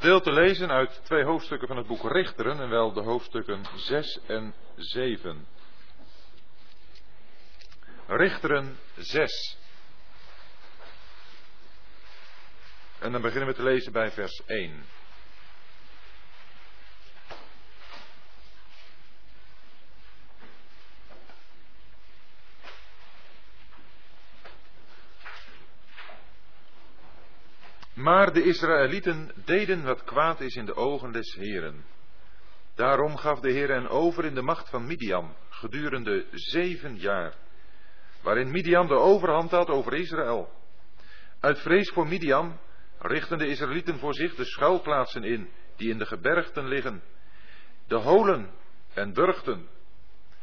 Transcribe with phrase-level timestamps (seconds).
[0.00, 4.18] Deel te lezen uit twee hoofdstukken van het boek Richteren, en wel de hoofdstukken 6
[4.26, 5.46] en 7.
[8.06, 9.58] Richteren 6.
[12.98, 14.84] En dan beginnen we te lezen bij vers 1.
[28.00, 31.84] Maar de Israëlieten deden wat kwaad is in de ogen des Heren.
[32.74, 37.34] Daarom gaf de Heer hen over in de macht van Midian gedurende zeven jaar,
[38.22, 40.52] waarin Midian de overhand had over Israël.
[41.40, 42.58] Uit vrees voor Midian
[42.98, 47.02] richten de Israëlieten voor zich de schuilplaatsen in die in de gebergten liggen,
[47.86, 48.50] de holen
[48.94, 49.68] en burchten.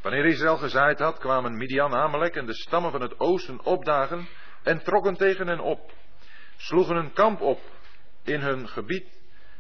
[0.02, 4.28] Wanneer Israël gezaaid had, kwamen Midian, Amalek en de stammen van het oosten opdagen
[4.64, 5.92] en trokken tegen hen op
[6.58, 7.60] sloegen een kamp op
[8.24, 9.18] in hun gebied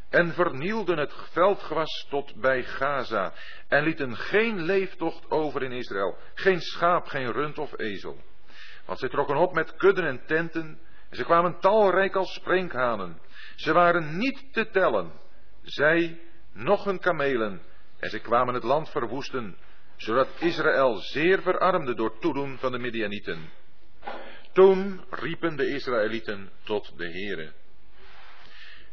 [0.09, 3.33] en vernielden het veldgewas tot bij Gaza
[3.67, 8.17] en lieten geen leeftocht over in Israël, geen schaap, geen rund of ezel.
[8.85, 13.19] Want zij trokken op met kudden en tenten en ze kwamen talrijk als sprinkhanen.
[13.55, 15.11] Ze waren niet te tellen,
[15.61, 16.19] zij
[16.53, 17.61] nog hun kamelen
[17.99, 19.57] en ze kwamen het land verwoesten,
[19.95, 23.49] zodat Israël zeer verarmde door toedoen van de Midianieten.
[24.53, 27.53] Toen riepen de Israëlieten tot de Heere.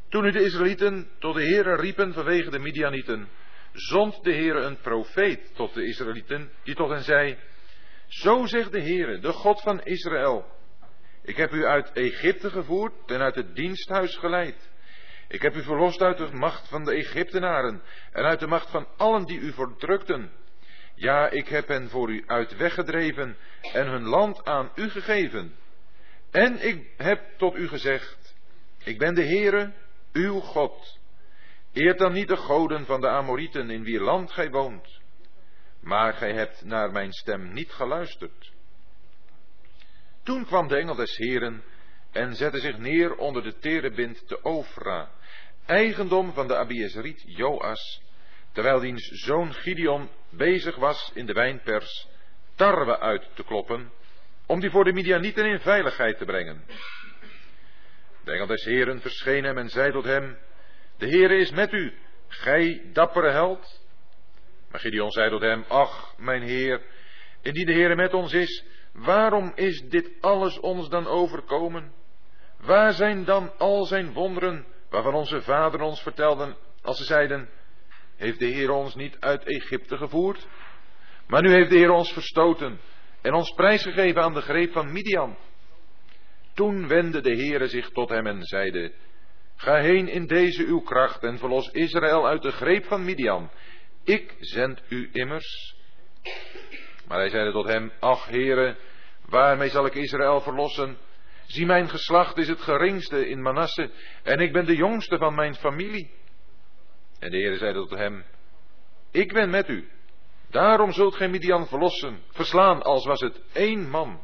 [0.09, 3.29] Toen nu de Israëlieten tot de Heere riepen vanwege de Midianieten,
[3.73, 7.39] zond de Heere een profeet tot de Israëlieten, die tot hen zei,
[8.09, 10.55] Zo zegt de Heere, de God van Israël,
[11.25, 14.71] ik heb u uit Egypte gevoerd en uit het diensthuis geleid.
[15.29, 18.89] Ik heb u verlost uit de macht van de Egyptenaren en uit de macht van
[18.97, 20.31] allen die u verdrukten.
[20.95, 23.37] Ja, ik heb hen voor u uit weggedreven
[23.73, 25.55] en hun land aan u gegeven.
[26.31, 28.37] En ik heb tot u gezegd,
[28.85, 29.73] ik ben de Heere,
[30.13, 30.99] uw God.
[31.73, 35.01] Eert dan niet de goden van de Amorieten in wie land gij woont.
[35.81, 38.53] Maar gij hebt naar mijn stem niet geluisterd.
[40.23, 41.63] Toen kwam de engel des Heren
[42.13, 45.11] en zette zich neer onder de terebint te Ofra,
[45.67, 48.03] eigendom van de Abiezeriet Joas,
[48.55, 52.09] terwijl diens zoon Gideon bezig was in de wijnpers
[52.55, 53.93] tarwe uit te kloppen,
[54.47, 56.65] om die voor de Midianieten in veiligheid te brengen.
[58.25, 60.39] De engel des Heren verscheen hem en zei tot hem,
[60.97, 61.93] de Heere is met u,
[62.29, 63.83] gij dappere held.
[64.71, 66.81] Maar Gideon zei tot hem, ach, mijn Heer,
[67.43, 71.93] indien de Heere met ons is, waarom is dit alles ons dan overkomen?
[72.59, 77.49] Waar zijn dan al zijn wonderen, waarvan onze vaderen ons vertelden, als ze zeiden,
[78.17, 80.47] heeft de Heer ons niet uit Egypte gevoerd?
[81.27, 82.81] Maar nu heeft de Heer ons verstoten
[83.23, 85.37] en ons prijsgegeven aan de greep van Midian.
[86.55, 88.93] Toen wendde de Heere zich tot hem en zeide,
[89.57, 93.51] Ga heen in deze uw kracht en verlos Israël uit de greep van Midian.
[94.05, 95.77] Ik zend u immers.
[97.09, 98.77] Maar hij zeide tot hem, Ach Heere,
[99.27, 100.97] waarmee zal ik Israël verlossen?
[101.47, 103.91] Zie, mijn geslacht is het geringste in Manasse
[104.23, 106.11] en ik ben de jongste van mijn familie.
[107.25, 108.25] En de Heere zeide tot hem,
[109.11, 109.89] Ik ben met u
[110.51, 114.23] Daarom zult gij Midian verlossen, verslaan, als was het één man.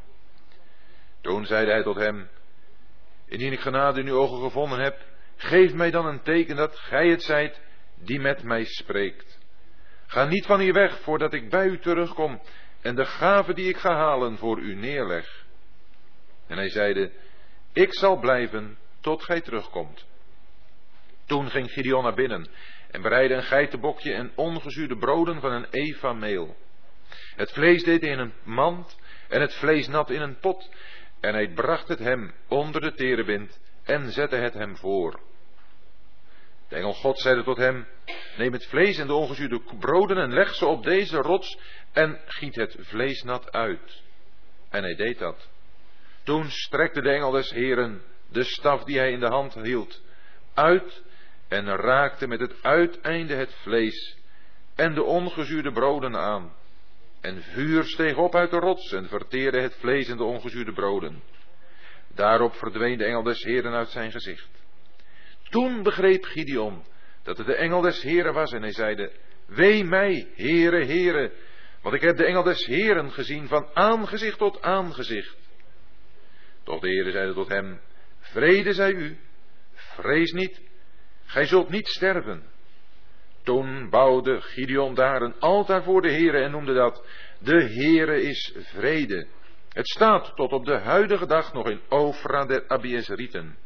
[1.21, 2.29] Toen zeide hij tot hem,
[3.27, 4.99] indien ik genade in uw ogen gevonden heb,
[5.37, 7.61] geef mij dan een teken dat gij het zijt
[7.95, 9.39] die met mij spreekt.
[10.07, 12.41] Ga niet van hier weg voordat ik bij u terugkom
[12.81, 15.45] en de gave die ik ga halen voor u neerleg.
[16.47, 17.13] En hij zeide,
[17.73, 20.07] ik zal blijven tot gij terugkomt.
[21.27, 22.49] Toen ging Gideon naar binnen
[22.91, 26.57] en bereidde een geitenbokje en ongezuurde broden van een eva meel.
[27.37, 30.71] Het vlees deed hij in een mand en het vlees nat in een pot
[31.21, 35.21] en hij bracht het hem onder de terebind en zette het hem voor.
[36.69, 37.87] De engel God zeide tot hem,
[38.37, 41.59] neem het vlees en de ongezuurde broden en leg ze op deze rots
[41.93, 44.03] en giet het vlees nat uit.
[44.69, 45.49] En hij deed dat.
[46.23, 50.03] Toen strekte de engel des Heren de staf die hij in de hand hield
[50.55, 51.03] uit
[51.51, 54.17] en raakte met het uiteinde het vlees
[54.75, 56.53] en de ongezuurde broden aan.
[57.21, 61.23] En vuur steeg op uit de rots en verteerde het vlees en de ongezuurde broden.
[62.15, 64.49] Daarop verdween de engel des Heren uit zijn gezicht.
[65.49, 66.85] Toen begreep Gideon
[67.23, 69.13] dat het de engel des Heren was en hij zeide,
[69.47, 71.33] Wee mij, Heere, Heere,
[71.83, 75.37] want ik heb de engel des Heren gezien van aangezicht tot aangezicht.
[76.65, 77.81] Doch de Heere zeide tot hem,
[78.19, 79.19] Vrede zij u,
[79.75, 80.70] vrees niet,
[81.31, 82.43] Gij zult niet sterven.
[83.43, 87.07] Toen bouwde Gideon daar een altaar voor de Heere en noemde dat
[87.39, 89.27] De Heere is vrede.
[89.69, 93.57] Het staat tot op de huidige dag nog in Ofra der Abiezerieten.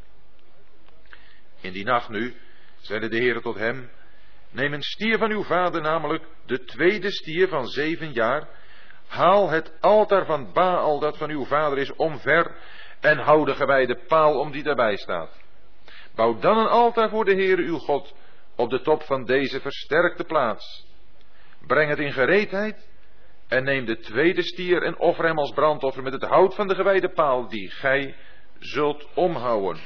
[1.61, 2.35] In die nacht nu
[2.81, 3.89] zeide de Heer tot hem,
[4.51, 8.47] neem een stier van uw vader, namelijk de tweede stier van zeven jaar,
[9.07, 12.55] haal het altaar van Baal dat van uw vader is omver
[12.99, 15.44] en hou de gewijde paal om die daarbij staat.
[16.15, 18.13] Bouw dan een altaar voor de Heere uw God
[18.55, 20.87] op de top van deze versterkte plaats.
[21.67, 22.89] Breng het in gereedheid
[23.47, 26.75] en neem de tweede stier en offer hem als brandoffer met het hout van de
[26.75, 28.15] gewijde paal die gij
[28.59, 29.81] zult omhouden.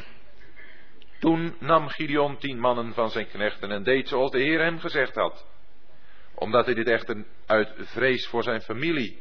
[1.19, 5.15] Toen nam Gideon tien mannen van zijn knechten en deed zoals de Heer hem gezegd
[5.15, 5.47] had.
[6.35, 9.19] Omdat hij dit echter uit vrees voor zijn familie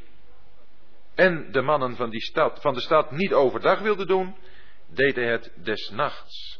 [1.14, 4.36] en de mannen van, die stad, van de stad niet overdag wilde doen,
[4.86, 6.57] deed hij het des nachts.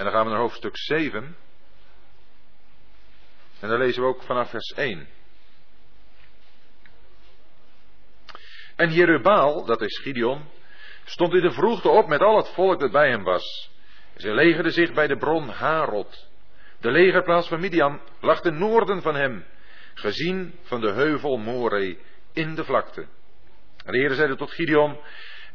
[0.00, 1.36] En dan gaan we naar hoofdstuk 7.
[3.60, 5.08] En dan lezen we ook vanaf vers 1.
[8.76, 10.48] En Jerubaal, dat is Gideon,
[11.04, 13.70] stond in de vroegte op met al het volk dat bij hem was.
[14.16, 16.28] Ze legerden zich bij de bron Harod.
[16.78, 19.44] De legerplaats van Midian lag ten noorden van hem,
[19.94, 21.96] gezien van de heuvel Moreh
[22.32, 23.06] in de vlakte.
[23.84, 25.00] En de Heer zeide tot Gideon,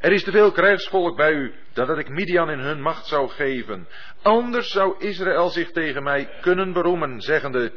[0.05, 3.87] er is te veel krijgsvolk bij u, dat ik Midian in hun macht zou geven.
[4.21, 7.71] Anders zou Israël zich tegen mij kunnen beroemen, zeggende,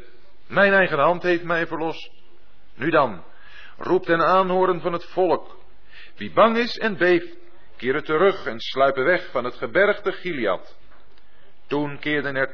[0.47, 2.11] mijn eigen hand heeft mij verlost.
[2.75, 3.23] Nu dan,
[3.77, 5.57] roep ten aanhoren van het volk.
[6.15, 7.37] Wie bang is en beeft,
[7.77, 10.77] keren terug en sluipen weg van het gebergte Gilead.
[11.67, 12.49] Toen keerden er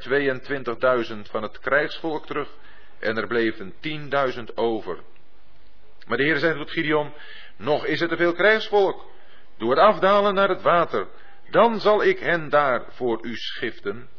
[1.14, 2.50] 22.000 van het krijgsvolk terug
[3.00, 3.74] en er bleven
[4.38, 5.00] 10.000 over.
[6.08, 7.14] Maar de Heer zei tot Gideon,
[7.58, 9.14] nog is er te veel krijgsvolk.
[9.58, 11.08] Het afdalen naar het water,
[11.50, 14.10] dan zal ik hen daar voor u schiften.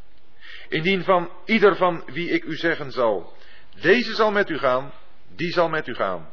[0.69, 3.35] Indien van ieder van wie ik u zeggen zal,
[3.81, 4.93] deze zal met u gaan,
[5.35, 6.29] die zal met u gaan.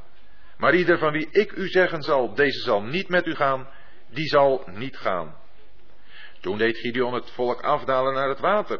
[0.57, 3.69] Maar ieder van wie ik u zeggen zal, deze zal niet met u gaan,
[4.09, 5.35] die zal niet gaan.
[6.41, 8.79] Toen deed Gideon het volk afdalen naar het water.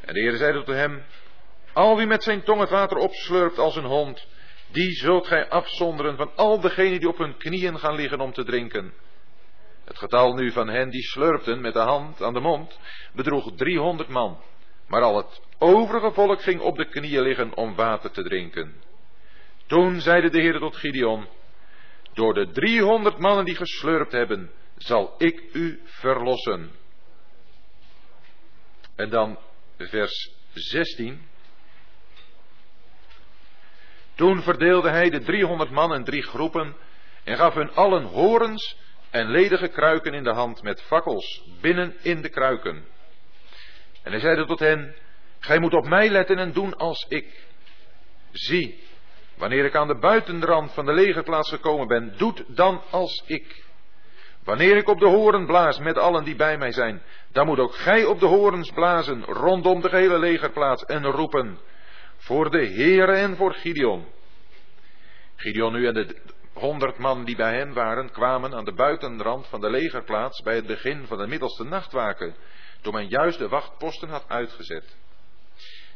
[0.00, 1.04] En de Heer zei tot hem,
[1.72, 4.26] al wie met zijn tong het water opslurpt als een hond,
[4.70, 8.44] die zult gij afzonderen van al degenen die op hun knieën gaan liggen om te
[8.44, 8.92] drinken.
[9.84, 12.78] Het getal nu van hen die slurpten met de hand aan de mond
[13.14, 14.40] bedroeg driehonderd man.
[14.86, 18.82] Maar al het overige volk ging op de knieën liggen om water te drinken.
[19.66, 21.26] Toen zeide de Heer tot Gideon,
[22.12, 26.70] door de driehonderd mannen die geslurpt hebben, zal ik u verlossen.
[28.96, 29.38] En dan
[29.78, 31.28] vers 16.
[34.14, 36.76] Toen verdeelde hij de driehonderd man in drie groepen
[37.24, 38.76] en gaf hun allen horens
[39.12, 42.84] en ledige kruiken in de hand met fakkels binnen in de kruiken.
[44.02, 44.94] En hij zeide tot hen,
[45.38, 47.46] gij moet op mij letten en doen als ik.
[48.30, 48.82] Zie,
[49.36, 53.64] wanneer ik aan de buitenrand van de legerplaats gekomen ben, doet dan als ik.
[54.44, 57.74] Wanneer ik op de horen blaas met allen die bij mij zijn, dan moet ook
[57.74, 61.58] gij op de horens blazen rondom de gehele legerplaats en roepen,
[62.16, 64.06] voor de Heere en voor Gideon.
[65.36, 66.16] Gideon nu en de
[66.52, 70.66] honderd man die bij hem waren, kwamen aan de buitenrand van de legerplaats bij het
[70.66, 72.34] begin van de middelste nachtwaken,
[72.80, 74.96] toen men juist de wachtposten had uitgezet.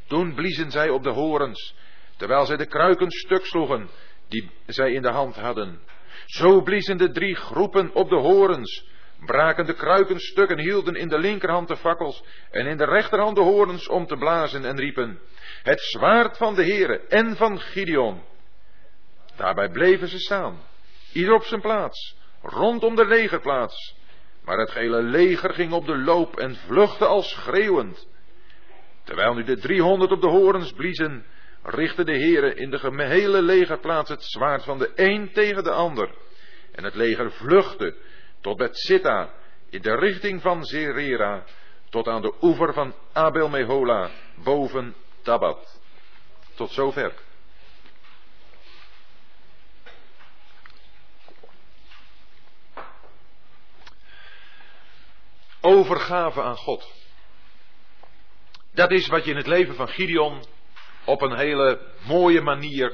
[0.07, 1.75] Toen bliezen zij op de horens,
[2.17, 3.89] terwijl zij de kruiken stuk sloegen,
[4.29, 5.81] die zij in de hand hadden.
[6.27, 8.85] Zo bliezen de drie groepen op de horens,
[9.27, 13.37] braken de kruiken stuk en hielden in de linkerhand de fakkels en in de rechterhand
[13.37, 15.21] de horens om te blazen en riepen,
[15.63, 18.23] het zwaard van de Heere en van Gideon.
[19.37, 20.59] Daarbij bleven ze staan,
[21.13, 23.97] ieder op zijn plaats, rondom de legerplaats.
[24.45, 28.09] Maar het gehele leger ging op de loop en vluchtte al schreeuwend.
[29.05, 31.27] Terwijl nu de driehonderd op de horens bliezen,
[31.63, 36.11] richtte de Heere in de gehele legerplaats het zwaard van de een tegen de ander.
[36.73, 37.97] En het leger vluchtte
[38.41, 39.31] tot Betsitta
[39.71, 41.45] in de richting van Zerera,
[41.91, 44.11] tot aan de oever van Abel Mehola,
[44.45, 45.81] boven Tabat.
[46.55, 47.26] Tot zover.
[55.67, 56.93] Overgave aan God.
[58.75, 60.45] Dat is wat je in het leven van Gideon
[61.05, 62.93] op een hele mooie manier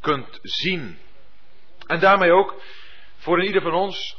[0.00, 0.98] kunt zien.
[1.86, 2.62] En daarmee ook
[3.16, 4.16] voor ieder van ons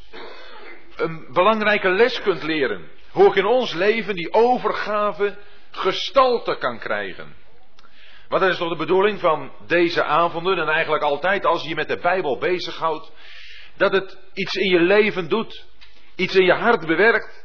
[0.96, 2.90] een belangrijke les kunt leren.
[3.12, 5.38] Hoe ik in ons leven die overgave
[5.72, 7.36] gestalte kan krijgen.
[8.28, 11.76] Want dat is toch de bedoeling van deze avonden en eigenlijk altijd als je je
[11.76, 13.12] met de Bijbel bezighoudt.
[13.78, 15.66] Dat het iets in je leven doet.
[16.16, 17.41] Iets in je hart bewerkt.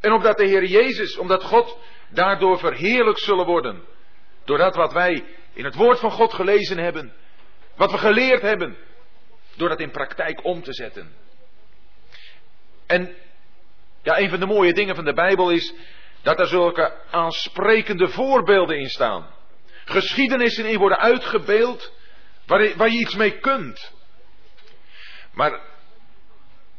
[0.00, 3.84] En omdat de Heer Jezus, omdat God daardoor verheerlijk zullen worden.
[4.44, 7.12] Door dat wat wij in het woord van God gelezen hebben.
[7.76, 8.76] Wat we geleerd hebben.
[9.56, 11.12] Door dat in praktijk om te zetten.
[12.86, 13.14] En
[14.02, 15.74] ja, een van de mooie dingen van de Bijbel is
[16.22, 19.34] dat er zulke aansprekende voorbeelden in staan.
[19.84, 21.92] Geschiedenissen in worden uitgebeeld
[22.46, 23.92] waar, waar je iets mee kunt.
[25.32, 25.60] Maar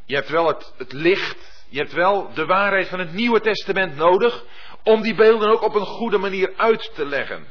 [0.06, 0.48] je hebt wel
[0.78, 4.46] het licht, je hebt wel de waarheid van het Nieuwe Testament nodig
[4.84, 7.48] om die beelden ook op een goede manier uit te leggen.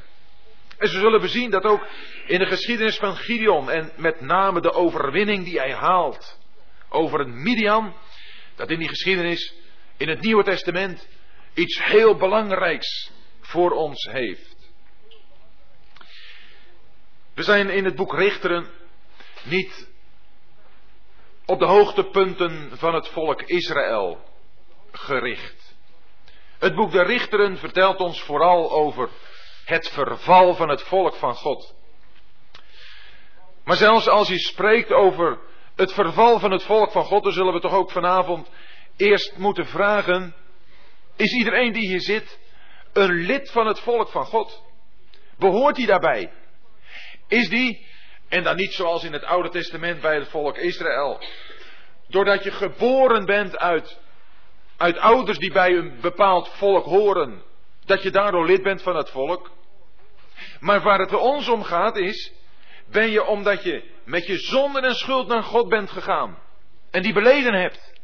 [0.79, 1.87] En ze zullen bezien dat ook
[2.27, 6.39] in de geschiedenis van Gideon en met name de overwinning die hij haalt
[6.89, 7.95] over het Midian,
[8.55, 9.55] dat in die geschiedenis
[9.97, 11.09] in het Nieuwe Testament
[11.55, 14.57] iets heel belangrijks voor ons heeft.
[17.35, 18.67] We zijn in het boek Richteren
[19.43, 19.89] niet
[21.47, 24.19] op de hoogtepunten van het volk Israël
[24.93, 25.75] gericht.
[26.59, 29.09] Het boek de Richteren vertelt ons vooral over
[29.65, 31.75] het verval van het volk van God.
[33.65, 35.39] Maar zelfs als je spreekt over
[35.77, 38.51] het verval van het volk van God, dan zullen we toch ook vanavond
[38.97, 40.35] eerst moeten vragen,
[41.17, 42.39] is iedereen die hier zit
[42.93, 44.63] een lid van het volk van God?
[45.39, 46.33] Behoort hij daarbij?
[47.29, 47.87] Is die,
[48.29, 51.21] en dan niet zoals in het Oude Testament bij het volk Israël,
[52.09, 53.99] doordat je geboren bent uit,
[54.77, 57.43] uit ouders die bij een bepaald volk horen,
[57.85, 59.51] dat je daardoor lid bent van het volk?
[60.61, 62.33] Maar waar het ons om gaat is,
[62.91, 66.39] ben je omdat je met je zonde en schuld naar God bent gegaan.
[66.91, 67.95] En die beleden hebt.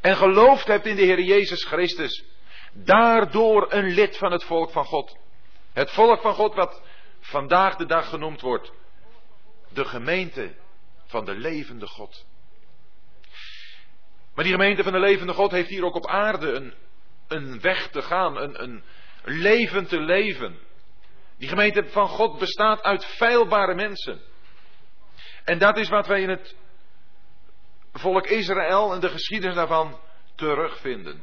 [0.00, 2.24] En geloofd hebt in de Heer Jezus Christus.
[2.72, 5.16] Daardoor een lid van het volk van God.
[5.72, 6.82] Het volk van God wat
[7.20, 8.72] vandaag de dag genoemd wordt.
[9.72, 10.54] De gemeente
[11.06, 12.26] van de levende God.
[14.34, 16.74] Maar die gemeente van de levende God heeft hier ook op aarde een,
[17.28, 18.82] een weg te gaan, een, een
[19.22, 20.58] leven te leven.
[21.38, 24.20] Die gemeente van God bestaat uit feilbare mensen.
[25.44, 26.56] En dat is wat wij in het
[27.92, 30.00] volk Israël en de geschiedenis daarvan
[30.34, 31.22] terugvinden.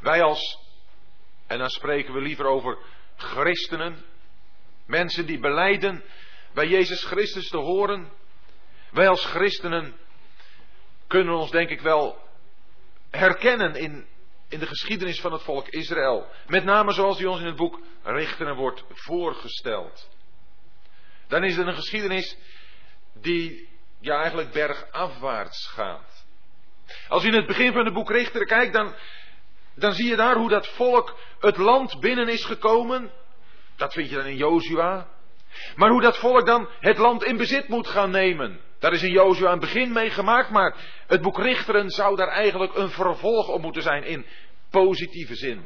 [0.00, 0.58] Wij als,
[1.46, 2.78] en dan spreken we liever over
[3.16, 4.04] christenen,
[4.86, 6.04] mensen die beleiden
[6.52, 8.12] bij Jezus Christus te horen.
[8.90, 9.96] Wij als christenen
[11.06, 12.18] kunnen ons denk ik wel
[13.10, 14.06] herkennen in
[14.50, 16.26] in de geschiedenis van het volk Israël.
[16.46, 20.08] Met name zoals die ons in het boek Richteren wordt voorgesteld.
[21.28, 22.36] Dan is het een geschiedenis
[23.12, 23.68] die
[24.00, 26.26] ja eigenlijk bergafwaarts gaat.
[27.08, 28.94] Als je in het begin van het boek Richteren kijkt, dan,
[29.74, 33.12] dan zie je daar hoe dat volk het land binnen is gekomen.
[33.76, 35.08] Dat vind je dan in Jozua.
[35.76, 38.60] Maar hoe dat volk dan het land in bezit moet gaan nemen.
[38.78, 40.74] Daar is in Jozua een begin mee gemaakt, maar
[41.06, 44.26] het boek Richteren zou daar eigenlijk een vervolg op moeten zijn in
[44.70, 45.64] positieve zin.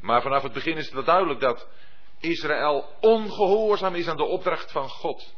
[0.00, 1.68] Maar vanaf het begin is het wel duidelijk dat
[2.20, 5.36] Israël ongehoorzaam is aan de opdracht van God.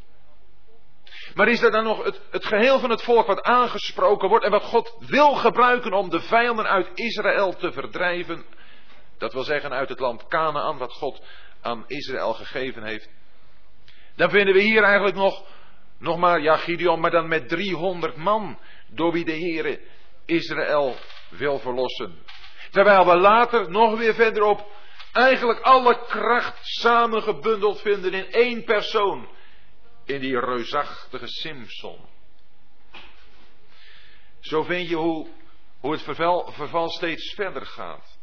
[1.35, 4.51] Maar is er dan nog het, het geheel van het volk wat aangesproken wordt en
[4.51, 8.45] wat God wil gebruiken om de vijanden uit Israël te verdrijven?
[9.19, 11.23] Dat wil zeggen uit het land Canaan, wat God
[11.63, 13.09] aan Israël gegeven heeft.
[14.17, 15.45] Dan vinden we hier eigenlijk nog,
[15.99, 19.81] nog maar, ja Gideon, maar dan met 300 man, door wie de Heere
[20.27, 20.97] Israël
[21.31, 22.19] wil verlossen.
[22.71, 24.67] Terwijl we later nog weer verderop
[25.13, 29.29] eigenlijk alle kracht samengebundeld vinden in één persoon.
[30.05, 32.09] In die reusachtige Simpson.
[34.41, 35.29] Zo vind je hoe,
[35.81, 38.19] hoe het verval, verval steeds verder gaat.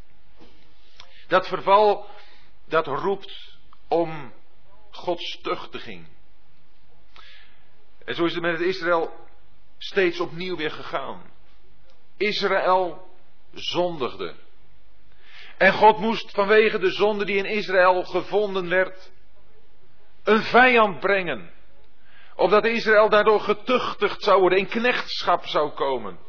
[1.27, 2.08] Dat verval,
[2.67, 3.57] dat roept
[3.88, 4.33] om
[4.91, 6.07] Gods tuchtiging.
[8.05, 9.13] En zo is het met Israël
[9.77, 11.31] steeds opnieuw weer gegaan.
[12.17, 13.07] Israël
[13.53, 14.36] zondigde.
[15.57, 19.12] En God moest vanwege de zonde die in Israël gevonden werd,
[20.24, 21.51] een vijand brengen.
[22.36, 26.19] Opdat Israël daardoor getuchtigd zou worden, in knechtschap zou komen.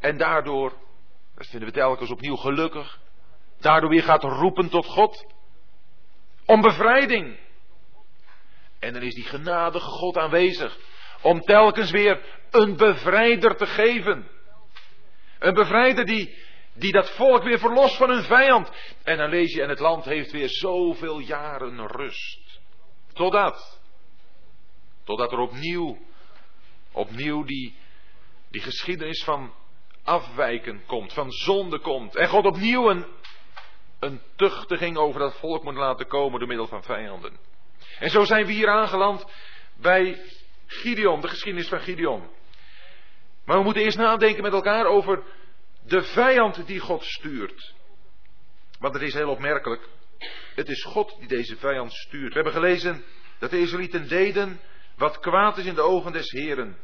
[0.00, 0.72] En daardoor,
[1.34, 3.00] dat vinden we telkens opnieuw gelukkig,
[3.62, 5.26] daardoor weer gaat roepen tot God
[6.46, 7.38] om bevrijding.
[8.78, 10.78] En dan is die genadige God aanwezig
[11.22, 14.28] om telkens weer een bevrijder te geven.
[15.38, 16.36] Een bevrijder die,
[16.72, 18.70] die dat volk weer verlost van hun vijand.
[19.02, 22.60] En dan lees je, en het land heeft weer zoveel jaren rust.
[23.12, 23.80] Totdat.
[25.04, 25.98] Totdat er opnieuw,
[26.92, 27.74] opnieuw die,
[28.50, 29.52] die geschiedenis van
[30.02, 32.16] afwijken komt, van zonde komt.
[32.16, 33.06] En God opnieuw een,
[34.02, 37.38] een tuchtiging over dat volk moet laten komen door middel van vijanden.
[37.98, 39.24] En zo zijn we hier aangeland
[39.80, 40.22] bij
[40.66, 42.30] Gideon, de geschiedenis van Gideon.
[43.44, 45.22] Maar we moeten eerst nadenken met elkaar over
[45.86, 47.74] de vijand die God stuurt.
[48.78, 49.88] Want het is heel opmerkelijk.
[50.54, 52.28] Het is God die deze vijand stuurt.
[52.28, 53.04] We hebben gelezen
[53.38, 54.60] dat de Israëlieten deden
[54.96, 56.76] wat kwaad is in de ogen des Heren.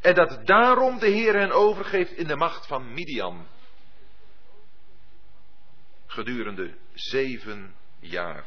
[0.00, 3.46] En dat daarom de Heer hen overgeeft in de macht van Midian.
[6.16, 8.44] Gedurende zeven jaar.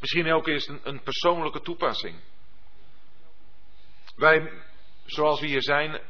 [0.00, 2.20] Misschien ook eens een, een persoonlijke toepassing.
[4.16, 4.52] Wij,
[5.04, 6.00] zoals we hier zijn,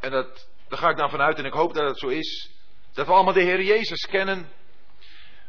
[0.00, 2.50] en dat, daar ga ik dan vanuit en ik hoop dat het zo is,
[2.92, 4.48] dat we allemaal de Heer Jezus kennen,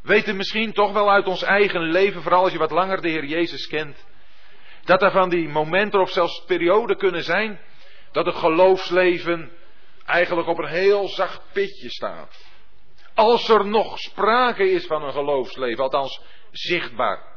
[0.01, 3.25] weten misschien toch wel uit ons eigen leven, vooral als je wat langer de Heer
[3.25, 4.05] Jezus kent,
[4.83, 7.59] dat er van die momenten of zelfs perioden kunnen zijn
[8.11, 9.51] dat het geloofsleven
[10.05, 12.50] eigenlijk op een heel zacht pitje staat.
[13.15, 17.31] Als er nog sprake is van een geloofsleven, althans zichtbaar.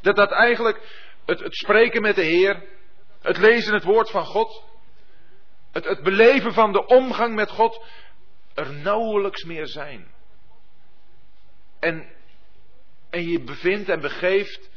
[0.00, 0.80] Dat dat eigenlijk
[1.26, 2.62] het, het spreken met de Heer,
[3.22, 4.64] het lezen het woord van God,
[5.72, 7.84] het, het beleven van de omgang met God,
[8.54, 10.14] er nauwelijks meer zijn.
[11.80, 12.12] En,
[13.10, 14.70] en je bevindt en begeeft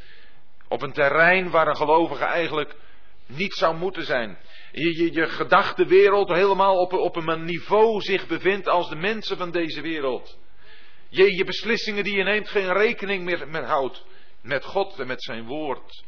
[0.68, 2.76] op een terrein waar een gelovige eigenlijk
[3.26, 4.38] niet zou moeten zijn.
[4.78, 5.28] Je, je, je
[6.30, 10.38] helemaal op, op een niveau zich bevindt als de mensen van deze wereld.
[11.10, 14.04] Je, je beslissingen die je neemt geen rekening meer houdt
[14.42, 16.04] met God en met zijn woord.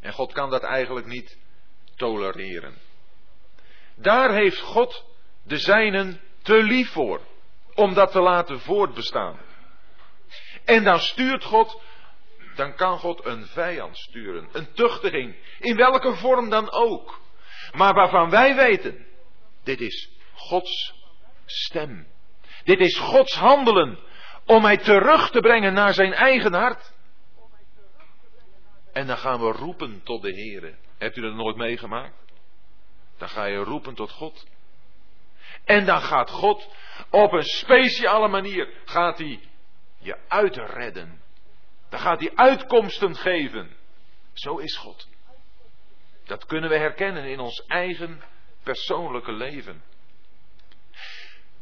[0.00, 1.38] En God kan dat eigenlijk niet
[1.96, 2.74] tolereren.
[3.96, 5.04] Daar heeft God
[5.42, 7.20] de zijnen te lief voor,
[7.74, 9.40] om dat te laten voortbestaan.
[10.64, 11.80] En dan stuurt God,
[12.58, 17.20] dan kan God een vijand sturen, een tuchtiging, in welke vorm dan ook.
[17.72, 19.06] Maar waarvan wij weten,
[19.64, 20.94] dit is Gods
[21.44, 22.06] stem.
[22.64, 23.98] Dit is Gods handelen
[24.46, 26.92] om mij terug te brengen naar zijn eigen hart.
[28.92, 30.78] En dan gaan we roepen tot de Heer.
[30.98, 32.16] Hebt u dat nooit meegemaakt?
[33.18, 34.46] Dan ga je roepen tot God.
[35.64, 36.68] En dan gaat God
[37.10, 39.40] op een speciale manier, gaat hij
[39.98, 41.26] je uitredden.
[41.90, 43.76] Dan gaat hij uitkomsten geven.
[44.32, 45.08] Zo is God.
[46.24, 48.22] Dat kunnen we herkennen in ons eigen
[48.62, 49.82] persoonlijke leven.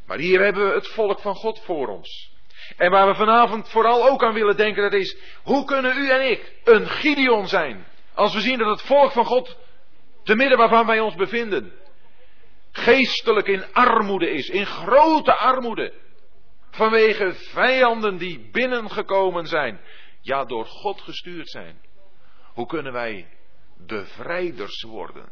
[0.06, 2.34] Maar hier hebben we het volk van God voor ons.
[2.76, 6.30] En waar we vanavond vooral ook aan willen denken, dat is, hoe kunnen u en
[6.30, 7.86] ik een Gideon zijn?
[8.14, 9.58] Als we zien dat het volk van God,
[10.22, 11.72] te midden waarvan wij ons bevinden,
[12.72, 15.92] geestelijk in armoede is, in grote armoede.
[16.70, 19.80] Vanwege vijanden die binnengekomen zijn,
[20.26, 21.80] ja door God gestuurd zijn.
[22.42, 23.28] Hoe kunnen wij
[23.76, 25.28] bevrijders worden?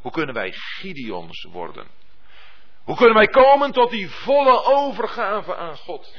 [0.00, 1.86] Hoe kunnen wij Gideons worden?
[2.84, 6.16] Hoe kunnen wij komen tot die volle overgave aan God?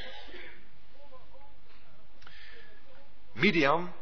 [3.34, 3.94] Midian,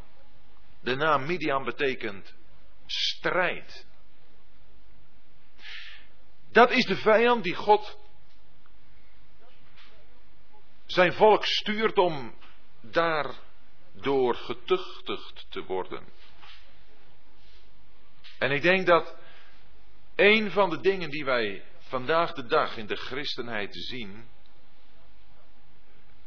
[0.81, 2.35] de naam Midian betekent
[2.85, 3.85] strijd.
[6.51, 7.97] Dat is de vijand die God
[10.85, 12.35] zijn volk stuurt om
[13.97, 16.05] daardoor getuchtigd te worden.
[18.39, 19.15] En ik denk dat
[20.15, 24.29] een van de dingen die wij vandaag de dag in de christenheid zien,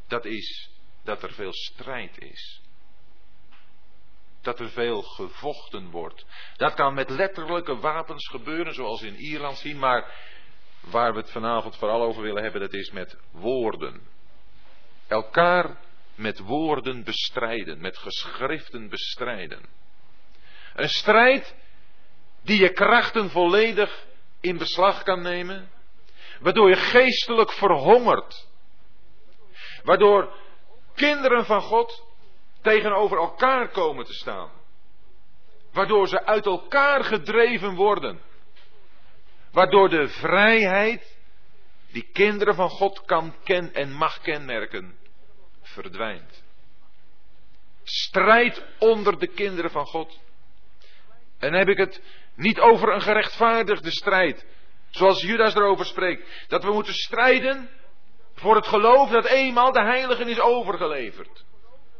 [0.07, 0.69] dat is
[1.03, 2.61] dat er veel strijd is
[4.41, 6.25] dat er veel gevochten wordt.
[6.57, 10.13] Dat kan met letterlijke wapens gebeuren, zoals in Ierland zien, maar
[10.79, 14.01] waar we het vanavond vooral over willen hebben, dat is met woorden.
[15.07, 15.77] Elkaar
[16.15, 19.65] met woorden bestrijden, met geschriften bestrijden.
[20.73, 21.55] Een strijd
[22.43, 24.05] die je krachten volledig
[24.41, 25.71] in beslag kan nemen,
[26.39, 28.47] waardoor je geestelijk verhongert,
[29.83, 30.33] waardoor
[30.95, 32.03] kinderen van God
[32.61, 34.51] tegenover elkaar komen te staan.
[35.71, 38.21] Waardoor ze uit elkaar gedreven worden.
[39.51, 41.17] Waardoor de vrijheid
[41.91, 44.97] die kinderen van God kan ken en mag kenmerken,
[45.71, 46.43] verdwijnt.
[47.83, 50.19] Strijd onder de kinderen van God.
[51.39, 52.01] En heb ik het
[52.35, 54.45] niet over een gerechtvaardigde strijd,
[54.89, 57.69] zoals Judas erover spreekt, dat we moeten strijden
[58.35, 61.45] voor het geloof dat eenmaal de heiligen is overgeleverd.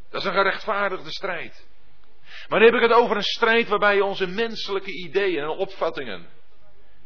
[0.10, 1.68] Dat is een gerechtvaardigde strijd.
[2.48, 6.28] Maar dan heb ik het over een strijd waarbij onze menselijke ideeën en opvattingen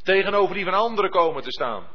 [0.04, 1.88] tegenover die van anderen komen te staan.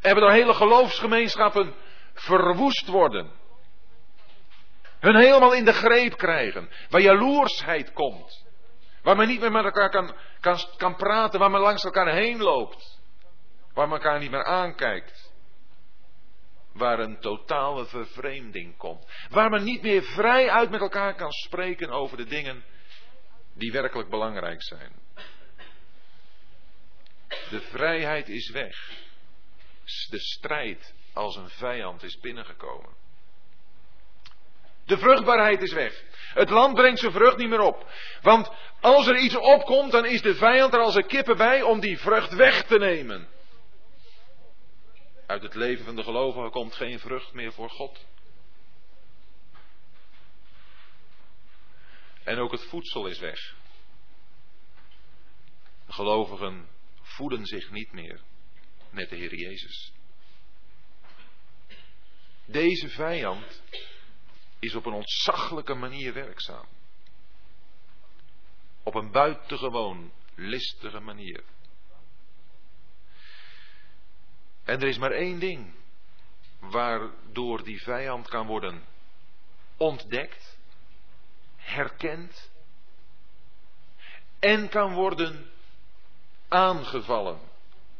[0.00, 1.74] En waardoor hele geloofsgemeenschappen
[2.20, 3.30] verwoest worden.
[5.00, 6.68] Hun helemaal in de greep krijgen.
[6.88, 8.46] Waar jaloersheid komt.
[9.02, 11.40] Waar men niet meer met elkaar kan, kan, kan praten.
[11.40, 13.00] Waar men langs elkaar heen loopt.
[13.74, 15.34] Waar men elkaar niet meer aankijkt
[16.76, 19.04] waar een totale vervreemding komt.
[19.28, 22.64] Waar men niet meer vrij uit met elkaar kan spreken over de dingen
[23.54, 24.92] die werkelijk belangrijk zijn.
[27.28, 29.04] De vrijheid is weg.
[30.10, 32.94] De strijd als een vijand is binnengekomen.
[34.84, 36.04] De vruchtbaarheid is weg.
[36.34, 37.90] Het land brengt zijn vrucht niet meer op.
[38.22, 38.50] Want
[38.80, 41.98] als er iets opkomt, dan is de vijand er als een kippen bij om die
[41.98, 43.28] vrucht weg te nemen.
[45.26, 48.04] Uit het leven van de gelovigen komt geen vrucht meer voor God.
[52.24, 53.54] En ook het voedsel is weg.
[55.86, 56.68] De gelovigen
[57.02, 58.20] voeden zich niet meer
[58.90, 59.95] met de Heer Jezus.
[62.46, 63.62] Deze vijand
[64.58, 66.66] is op een ontzaglijke manier werkzaam.
[68.82, 71.44] Op een buitengewoon listige manier.
[74.64, 75.74] En er is maar één ding
[76.58, 78.84] waardoor die vijand kan worden
[79.76, 80.58] ontdekt,
[81.56, 82.50] herkend
[84.38, 85.50] en kan worden
[86.48, 87.40] aangevallen,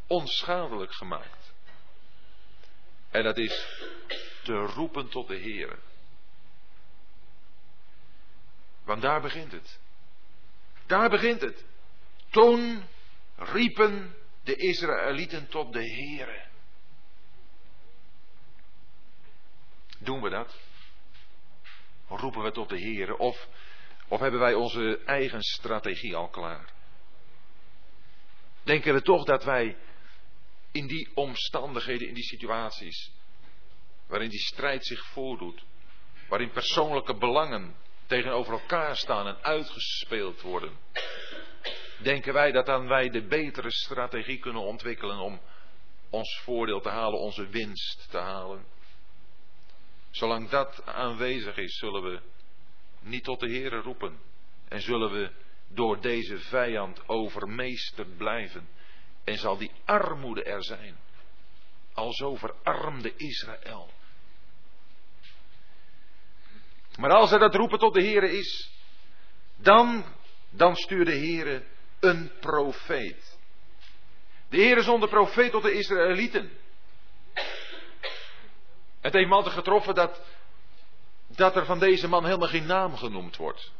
[0.06, 1.54] onschadelijk gemaakt.
[3.10, 3.66] En dat is
[4.46, 5.78] te roepen tot de Heer.
[8.84, 9.78] Want daar begint het.
[10.86, 11.64] Daar begint het.
[12.30, 12.84] Toen
[13.36, 16.44] riepen de Israëlieten tot de Heere.
[19.98, 20.58] Doen we dat?
[22.08, 23.18] Roepen we tot de Heere?
[23.18, 23.48] Of,
[24.08, 26.72] of hebben wij onze eigen strategie al klaar?
[28.62, 29.76] Denken we toch dat wij
[30.72, 33.15] in die omstandigheden, in die situaties,
[34.06, 35.64] waarin die strijd zich voordoet,
[36.28, 40.78] waarin persoonlijke belangen tegenover elkaar staan en uitgespeeld worden,
[41.98, 45.40] denken wij dat dan wij de betere strategie kunnen ontwikkelen om
[46.10, 48.64] ons voordeel te halen, onze winst te halen.
[50.10, 52.20] Zolang dat aanwezig is, zullen we
[53.00, 54.18] niet tot de Heere roepen
[54.68, 55.30] en zullen we
[55.68, 58.68] door deze vijand overmeesterd blijven
[59.24, 60.96] en zal die armoede er zijn.
[61.94, 63.90] Al zo verarmde Israël.
[66.96, 68.70] Maar als er dat roepen tot de Heere is,
[69.56, 70.04] dan,
[70.50, 71.62] dan stuurt de Heere
[72.00, 73.38] een profeet.
[74.48, 76.50] De Heere zond profeet tot de Israëlieten.
[79.00, 80.20] Het heeft me getroffen dat,
[81.26, 83.72] dat er van deze man helemaal geen naam genoemd wordt.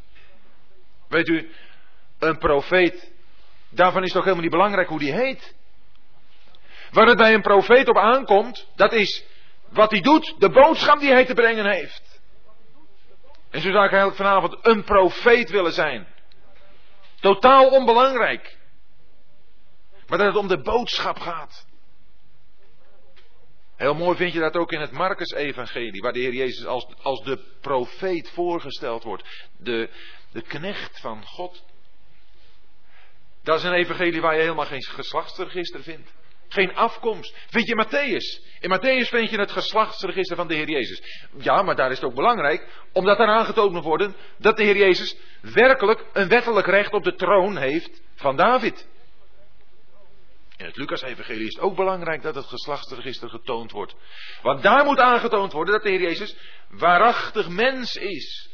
[1.09, 1.51] Weet u,
[2.19, 3.13] een profeet,
[3.69, 5.55] daarvan is toch helemaal niet belangrijk hoe die heet.
[6.91, 9.25] Waar het bij een profeet op aankomt, dat is
[9.69, 12.06] wat hij doet, de boodschap die hij te brengen heeft.
[13.51, 16.07] En zo zou ik eigenlijk vanavond een profeet willen zijn.
[17.21, 18.59] Totaal onbelangrijk.
[20.07, 21.67] Maar dat het om de boodschap gaat.
[23.77, 27.25] Heel mooi vind je dat ook in het Marcus-evangelie, waar de Heer Jezus als, als
[27.25, 29.49] de profeet voorgesteld wordt.
[29.59, 29.91] De,
[30.33, 31.65] de knecht van God.
[33.43, 36.13] Dat is een evangelie waar je helemaal geen geslachtsregister vindt.
[36.49, 37.37] Geen afkomst.
[37.51, 38.45] Vind je Matthäus?
[38.61, 41.29] In Matthäus vind je het geslachtsregister van de Heer Jezus.
[41.39, 44.77] Ja, maar daar is het ook belangrijk, omdat daar aangetoond moet worden dat de Heer
[44.77, 48.89] Jezus werkelijk een wettelijk recht op de troon heeft van David.
[50.57, 53.95] In het Lucas-evangelie is het ook belangrijk dat het geslachtsregister getoond wordt.
[54.43, 56.37] Want daar moet aangetoond worden dat de Heer Jezus
[56.69, 58.51] waarachtig mens is.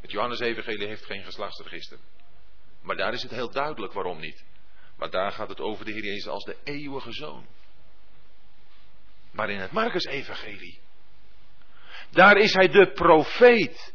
[0.00, 1.98] Het Johannes-evangelie heeft geen geslachtsregister.
[2.82, 4.44] Maar daar is het heel duidelijk waarom niet.
[4.98, 7.46] Maar daar gaat het over de Heer Jezus als de eeuwige zoon.
[9.30, 10.80] Maar in het Marcus-evangelie,
[12.10, 13.94] daar is hij de profeet.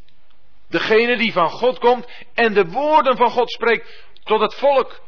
[0.68, 5.02] Degene die van God komt en de woorden van God spreekt tot het volk.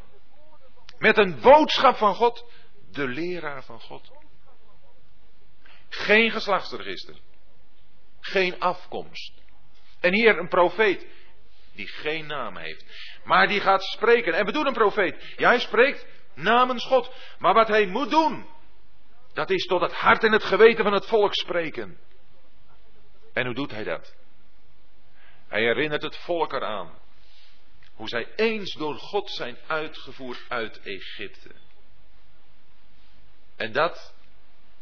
[0.98, 2.46] Met een boodschap van God,
[2.92, 4.12] de leraar van God.
[5.90, 7.16] Geen geslachtsregister.
[8.20, 9.34] Geen afkomst.
[10.00, 11.08] En hier een profeet
[11.74, 12.86] die geen naam heeft.
[13.26, 14.34] Maar die gaat spreken.
[14.34, 15.34] En bedoelt een profeet?
[15.38, 17.12] Ja, hij spreekt namens God.
[17.40, 18.46] Maar wat hij moet doen,
[19.34, 21.98] dat is tot het hart en het geweten van het volk spreken.
[23.34, 24.16] En hoe doet hij dat?
[25.48, 27.00] Hij herinnert het volk eraan.
[27.94, 31.52] Hoe zij eens door God zijn uitgevoerd uit Egypte.
[33.56, 34.14] En dat,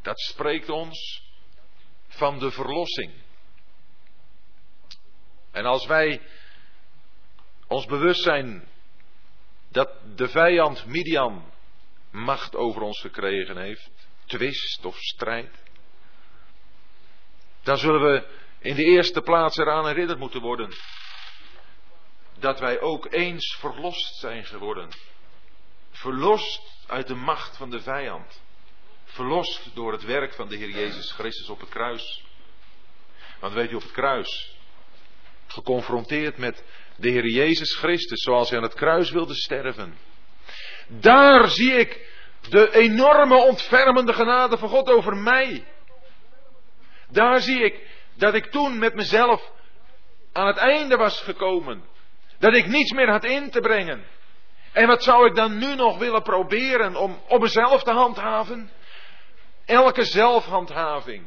[0.01, 1.23] dat spreekt ons
[2.07, 3.13] van de verlossing.
[5.51, 6.21] En als wij
[7.73, 8.67] ons bewust zijn
[9.71, 11.51] dat de vijand Midian
[12.11, 15.63] macht over ons gekregen heeft, twist of strijd,
[17.63, 18.27] dan zullen we
[18.59, 20.73] in de eerste plaats eraan herinnerd moeten worden
[22.39, 24.89] dat wij ook eens verlost zijn geworden.
[25.91, 28.41] Verlost uit de macht van de vijand.
[29.03, 32.23] Verlost door het werk van de Heer Jezus Christus op het kruis.
[33.39, 34.57] Want weet u, op het kruis,
[35.47, 36.63] geconfronteerd met
[37.03, 39.97] de Heer Jezus Christus, zoals hij aan het kruis wilde sterven.
[40.87, 42.11] Daar zie ik
[42.49, 45.65] de enorme ontfermende genade van God over mij.
[47.09, 49.51] Daar zie ik Dat ik toen met mezelf
[50.31, 51.83] aan het einde was gekomen.
[52.39, 54.05] Dat ik niets meer had in te brengen.
[54.71, 58.71] En wat zou ik dan nu nog willen proberen om op mezelf te handhaven?
[59.65, 61.25] Elke zelfhandhaving,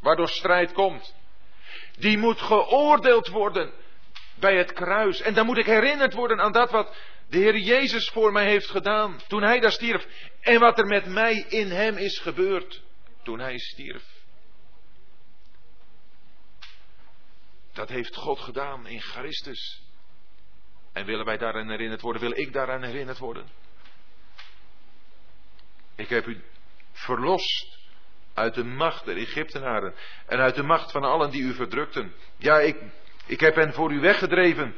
[0.00, 1.14] waardoor strijd komt,
[1.98, 3.72] die moet geoordeeld worden
[4.44, 5.20] bij het kruis.
[5.20, 6.96] En dan moet ik herinnerd worden aan dat wat
[7.28, 10.06] de Heer Jezus voor mij heeft gedaan toen Hij daar stierf.
[10.40, 12.82] En wat er met mij in Hem is gebeurd
[13.22, 14.04] toen Hij stierf.
[17.72, 19.82] Dat heeft God gedaan in Christus.
[20.92, 22.22] En willen wij daaraan herinnerd worden?
[22.22, 23.48] Wil ik daaraan herinnerd worden?
[25.96, 26.42] Ik heb u
[26.92, 27.78] verlost
[28.34, 29.94] uit de macht der Egyptenaren
[30.26, 32.14] en uit de macht van allen die u verdrukten.
[32.36, 32.76] Ja, ik,
[33.26, 34.74] ik heb hen voor u weggedreven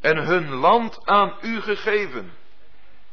[0.00, 2.32] en hun land aan u gegeven.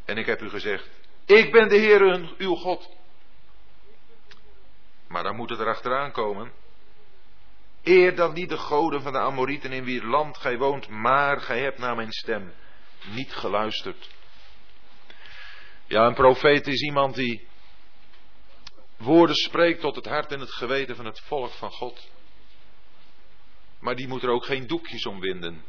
[0.06, 0.90] En ik heb u gezegd,
[1.26, 2.96] ik ben de Heer uw God.
[5.08, 6.52] Maar dan moet het erachteraan komen.
[7.84, 11.60] Eer dan niet de goden van de Amorieten in wier land gij woont, maar gij
[11.60, 12.54] hebt naar mijn stem
[13.06, 14.10] niet geluisterd.
[15.86, 17.48] Ja, een profeet is iemand die
[18.98, 22.10] woorden spreekt tot het hart en het geweten van het volk van God.
[23.80, 25.64] Maar die moet er ook geen doekjes om winden.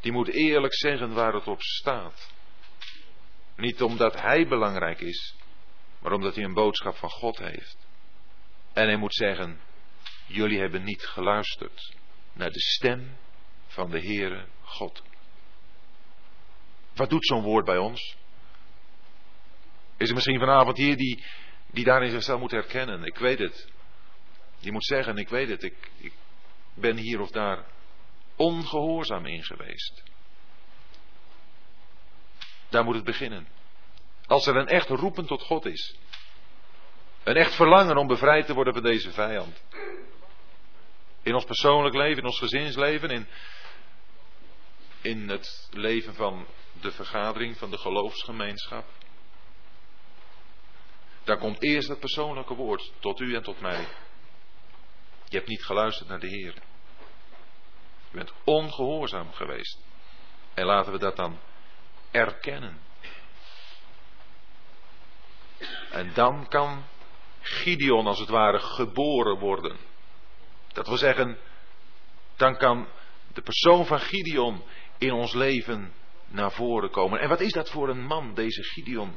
[0.00, 2.32] Die moet eerlijk zeggen waar het op staat.
[3.56, 5.34] Niet omdat hij belangrijk is,
[5.98, 7.86] maar omdat hij een boodschap van God heeft.
[8.72, 9.60] En hij moet zeggen,
[10.26, 11.94] jullie hebben niet geluisterd
[12.32, 13.16] naar de stem
[13.66, 15.02] van de Heere God.
[16.94, 18.16] Wat doet zo'n woord bij ons?
[19.96, 21.24] Is er misschien vanavond hier die,
[21.66, 23.04] die daarin zichzelf moet herkennen?
[23.04, 23.70] Ik weet het.
[24.60, 26.12] Die moet zeggen, ik weet het, ik, ik
[26.76, 27.64] ben hier of daar
[28.36, 30.02] ongehoorzaam in geweest.
[32.68, 33.48] Daar moet het beginnen.
[34.26, 35.96] Als er een echt roepen tot God is.
[37.22, 39.62] Een echt verlangen om bevrijd te worden van deze vijand.
[41.22, 43.28] In ons persoonlijk leven, in ons gezinsleven, in,
[45.00, 46.46] in het leven van
[46.80, 48.84] de vergadering, van de geloofsgemeenschap.
[51.24, 53.86] Daar komt eerst het persoonlijke woord tot u en tot mij.
[55.28, 56.54] Je hebt niet geluisterd naar de Heer.
[58.10, 59.78] Je bent ongehoorzaam geweest.
[60.54, 61.38] En laten we dat dan
[62.10, 62.78] erkennen.
[65.90, 66.84] En dan kan
[67.40, 69.76] Gideon als het ware geboren worden.
[70.72, 71.38] Dat wil zeggen,
[72.36, 72.88] dan kan
[73.32, 74.62] de persoon van Gideon
[74.98, 75.92] in ons leven
[76.26, 77.20] naar voren komen.
[77.20, 79.12] En wat is dat voor een man, deze Gideon?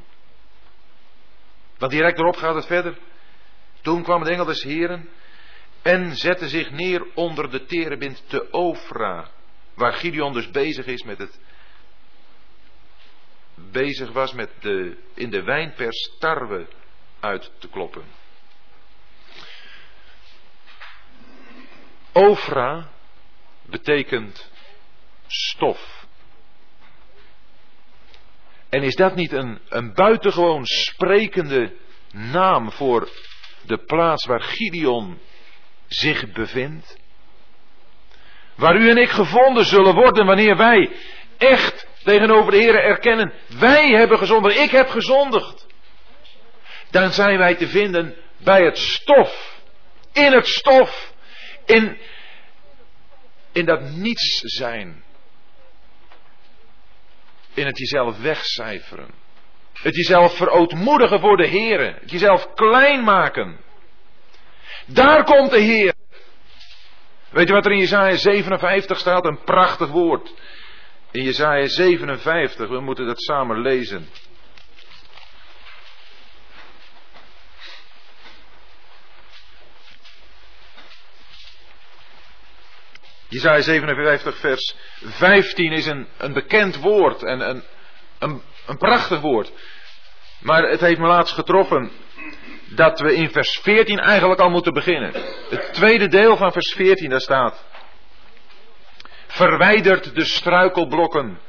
[1.78, 2.98] Want direct erop gaat het verder.
[3.82, 5.10] Toen kwam de engel des Heren
[5.82, 9.32] en zette zich neer onder de terebint te Ofra.
[9.74, 11.40] Waar Gideon dus bezig is met het.
[13.56, 16.68] Bezig was met de, in de wijnpers tarwe
[17.20, 18.04] uit te kloppen.
[22.12, 22.90] Ofra
[23.66, 24.52] betekent
[25.28, 26.08] stof.
[28.70, 31.76] En is dat niet een, een buitengewoon sprekende
[32.12, 33.10] naam voor
[33.62, 35.20] de plaats waar Gideon
[35.90, 36.98] zich bevindt?
[38.56, 40.92] Waar u en ik gevonden zullen worden wanneer wij
[41.38, 45.68] echt tegenover de Heer erkennen, wij hebben gezondigd, ik heb gezondigd.
[46.92, 49.62] Dan zijn wij te vinden bij het stof,
[50.14, 51.14] in het stof,
[51.66, 51.98] in,
[53.52, 55.04] in dat niets zijn.
[57.54, 59.14] In het jezelf wegcijferen.
[59.74, 61.94] Het jezelf verootmoedigen voor de Heer.
[61.94, 63.60] Het jezelf klein maken.
[64.86, 65.94] Daar komt de Heer.
[67.30, 69.26] Weet je wat er in Jezaja 57 staat?
[69.26, 70.34] Een prachtig woord.
[71.12, 74.10] In Jezaja 57, we moeten dat samen lezen.
[83.28, 87.64] Jezaja 57 vers 15 is een, een bekend woord en een,
[88.20, 89.52] een, een prachtig woord.
[90.40, 91.92] Maar het heeft me laatst getroffen
[92.76, 95.12] dat we in vers 14 eigenlijk al moeten beginnen.
[95.50, 97.66] Het tweede deel van vers 14, daar staat.
[99.28, 101.40] Verwijdert de struikelblokken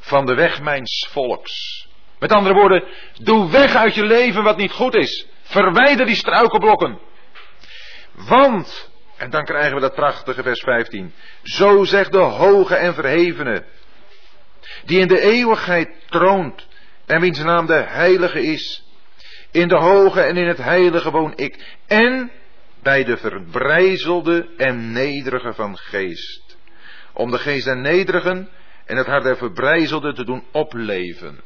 [0.00, 1.86] van de weg mijns volks.
[2.18, 2.84] Met andere woorden,
[3.22, 5.26] doe weg uit je leven wat niet goed is.
[5.42, 6.98] Verwijder die struikelblokken.
[8.12, 11.14] Want, en dan krijgen we dat prachtige vers 15.
[11.42, 13.64] Zo zegt de hoge en verhevene,
[14.84, 16.66] die in de eeuwigheid troont
[17.06, 18.83] en wiens naam de heilige is.
[19.54, 21.76] In de hoge en in het heilige woon ik.
[21.86, 22.30] En
[22.82, 26.56] bij de verbrijzelde en nederige van geest.
[27.12, 28.48] Om de geest der nederigen
[28.84, 31.40] en het hart der verbrijzelde te doen opleven.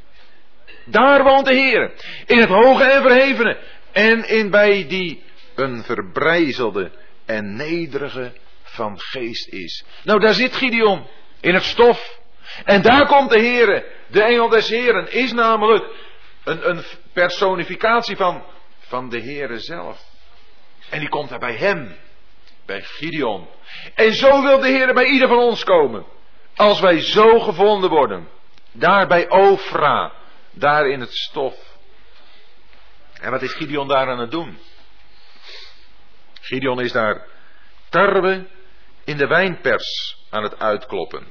[0.85, 1.93] Daar woont de Heer.
[2.27, 3.59] In het hoge en verhevene.
[3.93, 5.23] En in bij die
[5.55, 6.91] een verbrijzelde
[7.27, 9.85] en nederige van geest is.
[10.05, 11.07] Nou, daar zit Gideon
[11.41, 12.19] in het stof.
[12.65, 15.85] En daar komt de Heere, de engel des Heren, is namelijk
[16.49, 18.45] een, een personificatie van,
[18.79, 20.05] van de Heere zelf.
[20.91, 21.97] En die komt daar bij hem,
[22.67, 23.49] bij Gideon.
[23.95, 26.07] En zo wil de Heer bij ieder van ons komen.
[26.57, 28.29] Als wij zo gevonden worden.
[28.73, 30.13] Daar bij Ofra,
[30.51, 31.77] daar in het stof.
[33.21, 34.59] En wat is Gideon daar aan het doen?
[36.41, 37.27] Gideon is daar
[37.89, 38.47] tarwe
[39.05, 41.27] in de wijnpers aan het uitkloppen.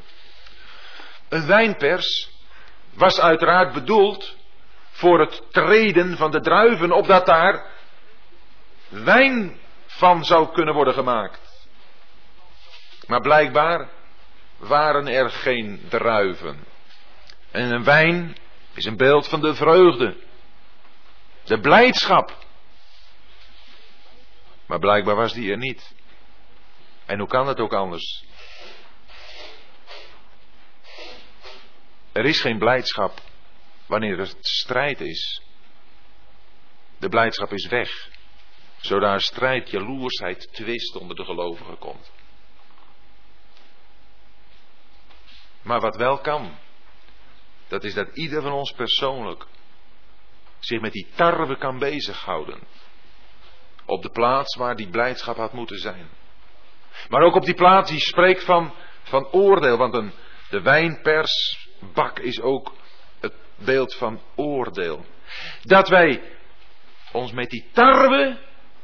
[1.30, 2.30] Een wijnpers
[2.94, 4.37] was uiteraard bedoeld
[4.98, 7.66] voor het treden van de druiven, opdat daar
[8.90, 11.68] wijn van zou kunnen worden gemaakt.
[13.08, 13.90] Maar blijkbaar
[14.58, 16.66] waren er geen druiven.
[17.52, 18.38] En een wijn
[18.74, 20.18] is een beeld van de vreugde,
[21.44, 22.46] de blijdschap.
[24.66, 25.96] Maar blijkbaar was die er niet.
[27.06, 28.26] En hoe kan het ook anders?
[32.12, 33.26] Er is geen blijdschap
[33.88, 35.42] wanneer er strijd is.
[37.00, 38.10] De blijdschap is weg.
[38.78, 42.12] Zodra strijd, jaloersheid, twist onder de gelovigen komt.
[45.62, 46.58] Maar wat wel kan,
[47.68, 49.46] dat is dat ieder van ons persoonlijk
[50.60, 52.60] zich met die tarwe kan bezighouden.
[53.86, 56.10] Op de plaats waar die blijdschap had moeten zijn.
[57.10, 58.74] Maar ook op die plaats die spreekt van,
[59.04, 59.78] van oordeel.
[59.78, 60.12] Want een,
[60.50, 62.74] de wijnpersbak is ook
[63.58, 65.06] beeld van oordeel.
[65.62, 66.22] Dat wij
[67.12, 68.38] ons met die tarwe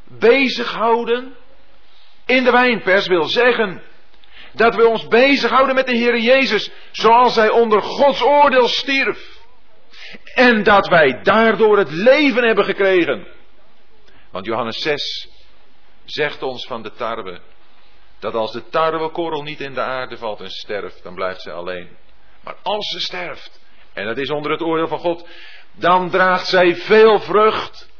[0.04, 1.36] bezighouden
[2.26, 3.82] in de wijnpers wil zeggen
[4.54, 9.42] dat we ons bezighouden met de Heer Jezus zoals Hij onder Gods oordeel stierf.
[10.34, 13.28] En dat wij daardoor het leven hebben gekregen.
[14.32, 15.30] Want Johannes 6
[16.06, 17.42] zegt ons van de tarwe
[18.20, 21.98] dat als de tarwekorrel niet in de aarde valt en sterft, dan blijft ze alleen.
[22.44, 23.62] Maar als ze sterft,
[23.94, 25.28] en dat is onder het oordeel van God,
[25.72, 27.92] dan draagt zij veel vrucht.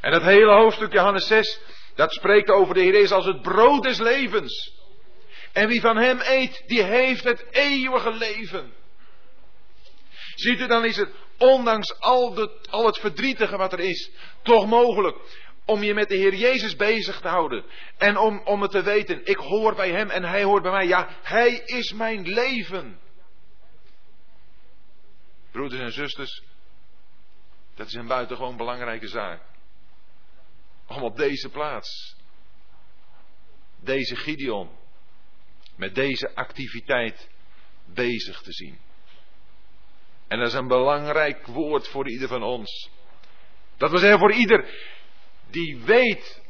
[0.00, 1.60] En dat hele hoofdstuk Johannes 6,
[1.94, 4.80] dat spreekt over de Heer Jezus als het brood des levens.
[5.52, 8.72] En wie van hem eet, die heeft het eeuwige leven.
[10.34, 14.10] Ziet u, dan is het ondanks al, al het verdrietige wat er is,
[14.42, 15.16] toch mogelijk
[15.64, 17.64] om je met de Heer Jezus bezig te houden.
[17.98, 20.86] En om, om het te weten, ik hoor bij Hem en Hij hoort bij mij.
[20.86, 23.00] Ja, Hij is mijn leven.
[25.52, 26.42] Broeders en zusters,
[27.74, 29.42] dat is een buitengewoon belangrijke zaak.
[30.86, 32.16] Om op deze plaats,
[33.80, 34.70] deze Gideon,
[35.76, 37.30] met deze activiteit
[37.84, 38.80] bezig te zien.
[40.28, 42.90] En dat is een belangrijk woord voor ieder van ons.
[43.76, 44.90] Dat wil zeggen voor ieder
[45.50, 46.42] die weet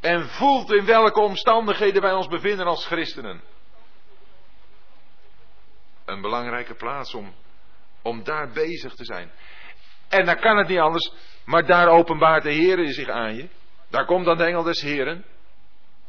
[0.00, 3.42] en voelt in welke omstandigheden wij ons bevinden als christenen.
[6.04, 7.34] Een belangrijke plaats om,
[8.02, 9.30] om daar bezig te zijn.
[10.08, 11.12] En dan kan het niet anders,
[11.44, 13.48] maar daar openbaart de Heer zich aan je.
[13.90, 15.24] Daar komt dan de engel des Heren.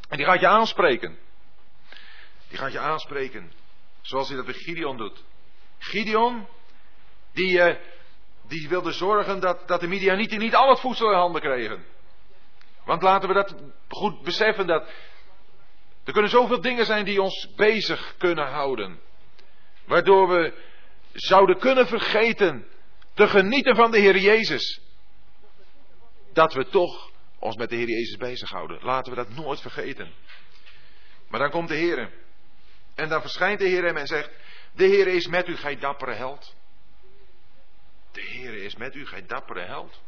[0.10, 1.18] En die gaat je aanspreken.
[2.48, 3.52] Die gaat je aanspreken.
[4.02, 5.24] Zoals hij dat bij Gideon doet.
[5.80, 6.48] Gideon,
[7.34, 7.76] die, uh,
[8.48, 11.86] die wilde zorgen dat, dat de Midianieten niet al het voedsel in handen kregen.
[12.86, 13.56] Want laten we dat
[13.88, 14.90] goed beseffen dat
[16.04, 19.00] er kunnen zoveel dingen zijn die ons bezig kunnen houden.
[19.86, 20.54] Waardoor we
[21.14, 22.68] zouden kunnen vergeten
[23.14, 24.82] te genieten van de Heer Jezus.
[26.34, 28.80] Dat we toch ons met de Heer Jezus bezighouden.
[28.82, 30.14] Laten we dat nooit vergeten.
[31.28, 32.14] Maar dan komt de Heer.
[32.96, 34.30] En dan verschijnt de Heer hem en zegt:
[34.74, 36.56] De Heer is met u, gij dappere held.
[38.12, 40.02] De Heer is met u, gij dappere held.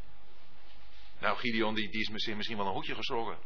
[1.19, 3.37] Nou, Gideon die, die is misschien, misschien wel een hoedje geschrokken.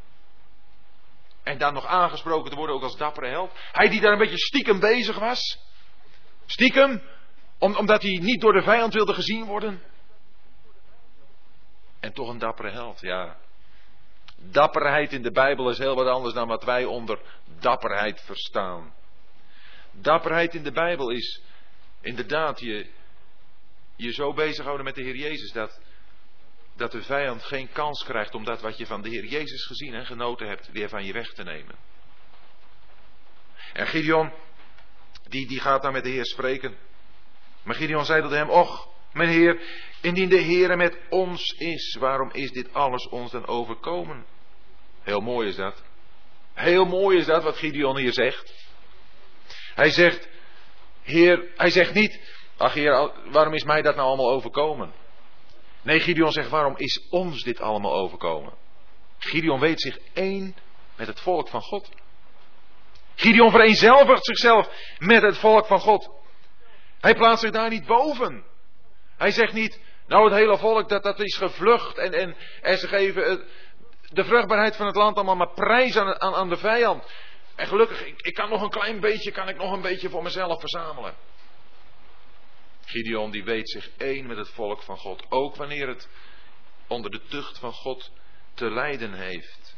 [1.43, 3.51] En dan nog aangesproken te worden ook als dappere held.
[3.71, 5.59] Hij die daar een beetje stiekem bezig was.
[6.45, 7.01] Stiekem,
[7.59, 9.81] omdat hij niet door de vijand wilde gezien worden.
[11.99, 13.37] En toch een dappere held, ja.
[14.35, 17.19] Dapperheid in de Bijbel is heel wat anders dan wat wij onder
[17.59, 18.93] dapperheid verstaan.
[19.91, 21.41] Dapperheid in de Bijbel is
[22.01, 22.89] inderdaad je,
[23.95, 25.79] je zo bezighouden met de Heer Jezus dat,
[26.75, 29.93] dat de vijand geen kans krijgt om dat wat je van de Heer Jezus gezien
[29.93, 31.75] en genoten hebt weer van je weg te nemen.
[33.73, 34.33] En Gideon,
[35.23, 36.77] die, die gaat dan met de Heer spreken.
[37.67, 39.61] Maar Gideon zei tot hem, och, mijn Heer,
[40.01, 44.25] indien de Heer met ons is, waarom is dit alles ons dan overkomen?
[45.01, 45.83] Heel mooi is dat.
[46.53, 48.53] Heel mooi is dat wat Gideon hier zegt.
[49.75, 50.29] Hij zegt,
[51.01, 52.19] Heer, hij zegt niet,
[52.57, 54.93] ach Heer, waarom is mij dat nou allemaal overkomen?
[55.81, 58.53] Nee, Gideon zegt, waarom is ons dit allemaal overkomen?
[59.17, 60.55] Gideon weet zich één
[60.95, 61.89] met het volk van God.
[63.15, 66.16] Gideon vereenzelvigt zichzelf met het volk van God.
[66.99, 68.45] Hij plaatst zich daar niet boven.
[69.17, 72.87] Hij zegt niet, nou het hele volk dat, dat is gevlucht en, en, en ze
[72.87, 73.47] geven
[74.09, 77.03] de vruchtbaarheid van het land allemaal maar prijs aan, aan, aan de vijand.
[77.55, 80.23] En gelukkig, ik, ik kan nog een klein beetje, kan ik nog een beetje voor
[80.23, 81.15] mezelf verzamelen.
[82.85, 86.09] Gideon die weet zich één met het volk van God, ook wanneer het
[86.87, 88.11] onder de tucht van God
[88.53, 89.75] te lijden heeft.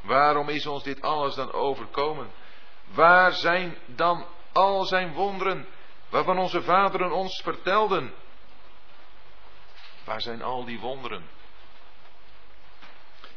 [0.00, 2.30] Waarom is ons dit alles dan overkomen?
[2.84, 5.66] Waar zijn dan al zijn wonderen
[6.10, 8.12] waarvan onze vaderen ons vertelden?
[10.04, 11.24] Waar zijn al die wonderen?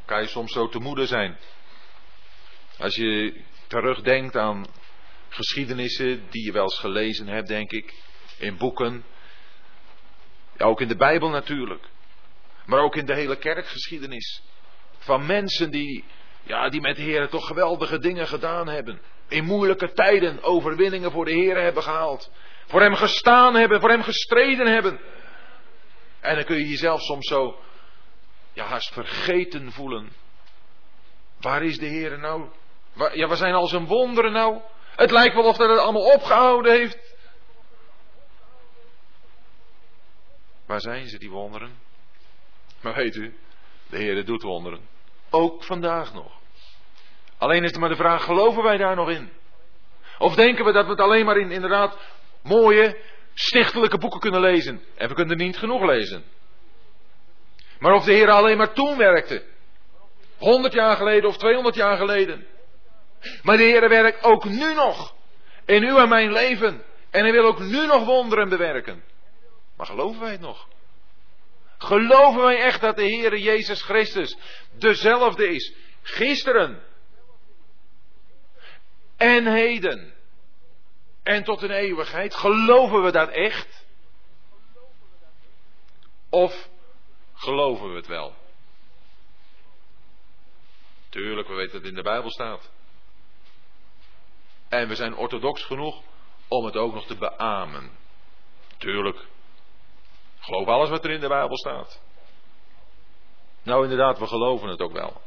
[0.05, 1.37] Kan je soms zo te moede zijn?
[2.77, 4.65] Als je terugdenkt aan
[5.29, 7.93] geschiedenissen die je wel eens gelezen hebt, denk ik,
[8.37, 9.05] in boeken.
[10.57, 11.89] Ja, ook in de Bijbel natuurlijk.
[12.65, 14.43] Maar ook in de hele kerkgeschiedenis.
[14.97, 16.03] Van mensen die,
[16.43, 19.01] ja, die met de Heer toch geweldige dingen gedaan hebben.
[19.27, 22.31] In moeilijke tijden overwinningen voor de Heer hebben gehaald.
[22.65, 24.99] Voor Hem gestaan hebben, voor Hem gestreden hebben.
[26.19, 27.59] En dan kun je jezelf soms zo,
[28.53, 30.11] ja, haast vergeten voelen.
[31.41, 32.49] Waar is de Heer nou?
[32.93, 34.61] Waar, ja, waar zijn al zijn wonderen nou?
[34.95, 37.15] Het lijkt wel of dat het allemaal opgehouden heeft.
[40.65, 41.79] Waar zijn ze, die wonderen?
[42.81, 43.37] Maar weet u,
[43.89, 44.87] de Heer doet wonderen.
[45.29, 46.31] Ook vandaag nog.
[47.37, 49.31] Alleen is er maar de vraag, geloven wij daar nog in?
[50.17, 51.97] Of denken we dat we het alleen maar in inderdaad
[52.43, 52.97] mooie,
[53.33, 54.81] stichtelijke boeken kunnen lezen?
[54.95, 56.23] En we kunnen er niet genoeg lezen.
[57.79, 59.43] Maar of de Heer alleen maar toen werkte.
[60.37, 62.45] 100 jaar geleden of 200 jaar geleden.
[63.41, 65.15] Maar de Heer werkt ook nu nog.
[65.65, 66.83] In uw en mijn leven.
[67.09, 69.03] En hij wil ook nu nog wonderen bewerken.
[69.77, 70.67] Maar geloven wij het nog?
[71.77, 74.37] Geloven wij echt dat de Heer Jezus Christus
[74.77, 75.73] dezelfde is?
[76.01, 76.83] Gisteren.
[79.17, 80.12] En heden.
[81.23, 82.35] En tot een eeuwigheid.
[82.35, 83.85] Geloven we dat echt?
[86.29, 86.69] Of
[87.33, 88.35] geloven we het wel?
[91.09, 92.71] Tuurlijk, we weten dat het in de Bijbel staat.
[94.69, 96.01] En we zijn orthodox genoeg
[96.47, 97.91] om het ook nog te beamen.
[98.77, 99.25] Tuurlijk.
[100.39, 102.01] Geloof alles wat er in de Bijbel staat.
[103.63, 105.21] Nou inderdaad, we geloven het ook wel.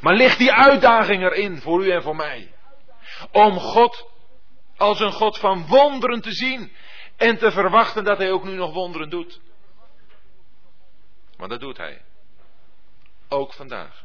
[0.00, 2.54] Maar ligt die uitdaging erin voor u en voor mij?
[3.32, 4.10] Om God
[4.76, 6.72] als een God van wonderen te zien
[7.16, 9.40] en te verwachten dat Hij ook nu nog wonderen doet.
[11.36, 12.02] Want dat doet Hij.
[13.28, 14.04] Ook vandaag.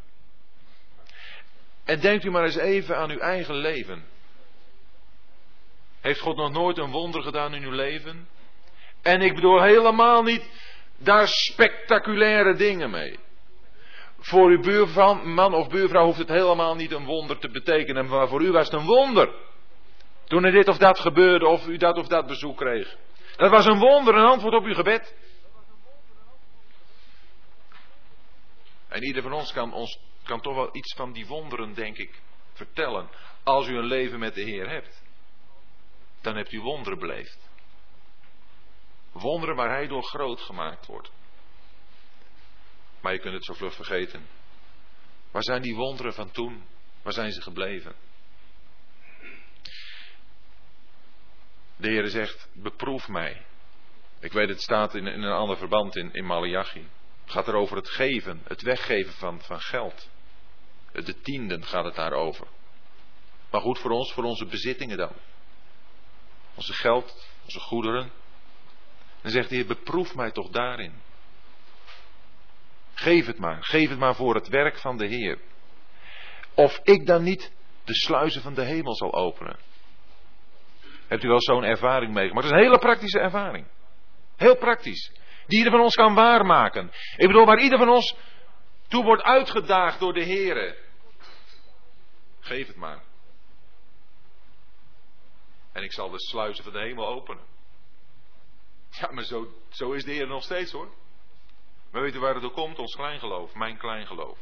[1.84, 4.05] En denkt u maar eens even aan uw eigen leven.
[6.01, 8.28] Heeft God nog nooit een wonder gedaan in uw leven?
[9.01, 10.49] En ik bedoel helemaal niet
[10.97, 13.19] daar spectaculaire dingen mee.
[14.19, 18.41] Voor uw buurman of buurvrouw hoeft het helemaal niet een wonder te betekenen, maar voor
[18.41, 19.34] u was het een wonder.
[20.32, 22.97] Toen er dit of dat gebeurde, of u dat of dat bezoek kreeg.
[23.36, 25.15] Dat was een wonder, een antwoord op uw gebed.
[28.88, 32.21] En ieder van ons kan, ons kan toch wel iets van die wonderen, denk ik,
[32.53, 33.09] vertellen.
[33.43, 35.03] Als u een leven met de Heer hebt,
[36.21, 37.49] dan hebt u wonderen beleefd.
[39.11, 41.11] Wonderen waar hij door groot gemaakt wordt.
[43.01, 44.27] Maar je kunt het zo vlug vergeten.
[45.32, 46.63] Waar zijn die wonderen van toen?
[47.01, 47.95] Waar zijn ze gebleven?
[51.82, 53.45] De Heer zegt, beproef mij.
[54.19, 56.88] Ik weet het staat in, in een ander verband in, in Malachi.
[57.21, 60.09] Het gaat er over het geven, het weggeven van, van geld.
[60.91, 62.47] De tienden gaat het daarover.
[63.51, 65.11] Maar goed voor ons, voor onze bezittingen dan.
[66.55, 68.11] Onze geld, onze goederen.
[69.21, 70.93] Dan zegt de Heer, beproef mij toch daarin.
[72.93, 75.39] Geef het maar, geef het maar voor het werk van de Heer.
[76.53, 77.51] Of ik dan niet
[77.84, 79.70] de sluizen van de hemel zal openen.
[81.12, 82.45] Hebt u wel zo'n ervaring meegemaakt?
[82.45, 83.68] Het is een hele praktische ervaring.
[84.36, 85.12] Heel praktisch.
[85.47, 86.91] Die ieder van ons kan waarmaken.
[87.16, 88.16] Ik bedoel, waar ieder van ons
[88.88, 90.78] toe wordt uitgedaagd door de Heer.
[92.39, 93.03] Geef het maar.
[95.72, 97.43] En ik zal de sluizen van de hemel openen.
[98.89, 100.93] Ja, maar zo, zo is de Heer nog steeds hoor.
[101.91, 104.39] We weten waar het door komt, ons kleingeloof, mijn kleingeloof.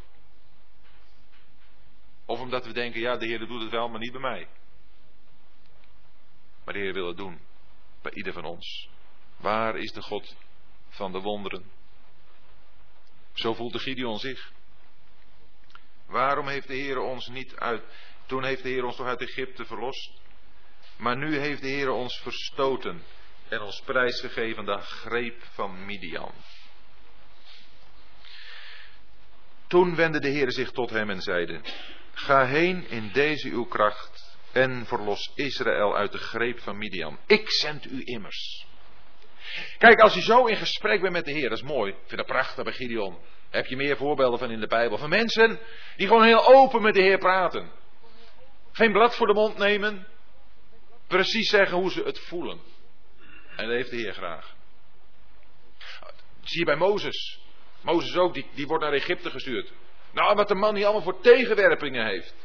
[2.26, 4.48] Of omdat we denken, ja, de Heer doet het wel, maar niet bij mij.
[6.70, 7.40] Maar de Heer wil het doen.
[8.02, 8.90] Bij ieder van ons.
[9.38, 10.36] Waar is de God
[10.90, 11.72] van de wonderen?
[13.34, 14.52] Zo voelde Gideon zich.
[16.06, 17.84] Waarom heeft de Heer ons niet uit.
[18.26, 20.12] Toen heeft de Heer ons toch uit Egypte verlost.
[20.98, 23.04] Maar nu heeft de Heer ons verstoten
[23.48, 26.34] en ons prijsgegeven de greep van Midian.
[29.68, 31.62] Toen wendde de Heer zich tot hem en zeide,
[32.14, 37.20] ga heen in deze uw kracht en verlos Israël uit de greep van Midian.
[37.28, 38.68] Ik zend u immers.
[39.78, 41.92] Kijk, als je zo in gesprek bent met de Heer, dat is mooi.
[41.92, 43.18] Ik vind dat prachtig bij Gideon.
[43.50, 44.98] Heb je meer voorbeelden van in de Bijbel.
[44.98, 45.60] Van mensen
[45.98, 47.72] die gewoon heel open met de Heer praten.
[48.72, 50.08] Geen blad voor de mond nemen.
[51.08, 52.60] Precies zeggen hoe ze het voelen.
[53.56, 54.56] En dat heeft de Heer graag.
[56.44, 57.40] Zie je bij Mozes.
[57.82, 59.72] Mozes ook, die, die wordt naar Egypte gestuurd.
[60.12, 62.36] Nou, wat de man hier allemaal voor tegenwerpingen heeft.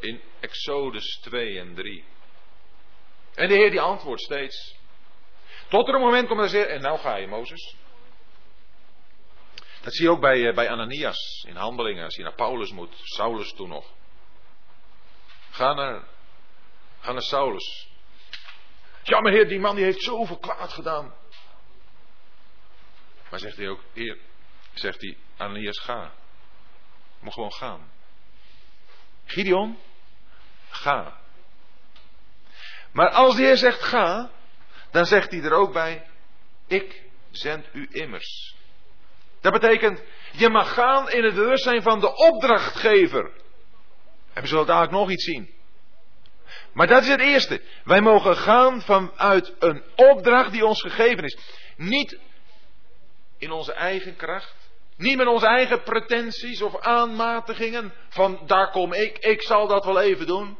[0.00, 2.04] In Exodus 2 en 3.
[3.34, 4.76] En de Heer die antwoordt steeds.
[5.68, 7.76] Tot er een moment komt hij zegt, en nou ga je Mozes.
[9.80, 12.94] Dat zie je ook bij, eh, bij Ananias in handelingen, als hij naar Paulus moet,
[13.02, 13.92] Saulus toen nog.
[15.50, 16.04] Ga naar,
[17.00, 17.88] ga naar Saulus.
[19.02, 21.14] Ja, maar heer, die man die heeft zoveel kwaad gedaan.
[23.30, 24.18] Maar zegt hij ook, heer,
[24.74, 26.12] zegt hij, Ananias, ga.
[27.20, 27.90] Moet gewoon gaan.
[29.24, 29.78] Gideon,
[30.70, 31.16] ga.
[32.92, 34.30] Maar als de Heer zegt ga,
[34.90, 36.06] dan zegt hij er ook bij,
[36.66, 38.56] ik zend u immers.
[39.40, 40.02] Dat betekent,
[40.32, 43.30] je mag gaan in het bewustzijn van de opdrachtgever.
[44.32, 45.56] En we zullen dadelijk nog iets zien.
[46.72, 47.62] Maar dat is het eerste.
[47.84, 51.38] Wij mogen gaan vanuit een opdracht die ons gegeven is.
[51.76, 52.18] Niet
[53.38, 54.67] in onze eigen kracht.
[54.98, 57.92] Niet met onze eigen pretenties of aanmatigingen.
[58.08, 60.58] Van daar kom ik, ik zal dat wel even doen.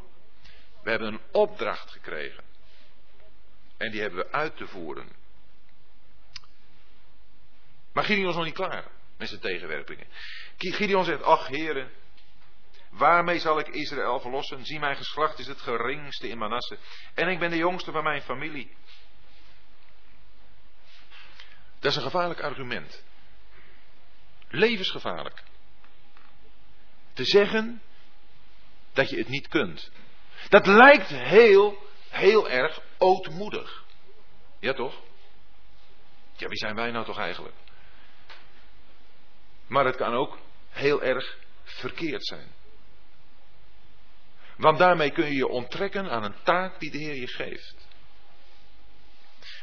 [0.83, 2.45] We hebben een opdracht gekregen.
[3.77, 5.09] En die hebben we uit te voeren.
[7.93, 8.85] Maar Gideon is nog niet klaar
[9.17, 10.07] met zijn tegenwerpingen.
[10.57, 11.91] Gideon zegt, ach heren,
[12.91, 14.65] waarmee zal ik Israël verlossen?
[14.67, 16.79] Zie, mijn geslacht is het geringste in Manasse.
[17.15, 18.77] En ik ben de jongste van mijn familie.
[21.79, 23.05] Dat is een gevaarlijk argument.
[24.49, 25.43] Levensgevaarlijk.
[27.13, 27.83] Te zeggen
[28.93, 29.91] dat je het niet kunt.
[30.49, 31.79] Dat lijkt heel,
[32.09, 33.85] heel erg ootmoedig.
[34.61, 35.03] Ja toch?
[36.37, 37.57] Ja, wie zijn wij nou toch eigenlijk?
[39.67, 40.39] Maar het kan ook
[40.71, 42.53] heel erg verkeerd zijn.
[44.57, 47.78] Want daarmee kun je je onttrekken aan een taak die de Heer je geeft.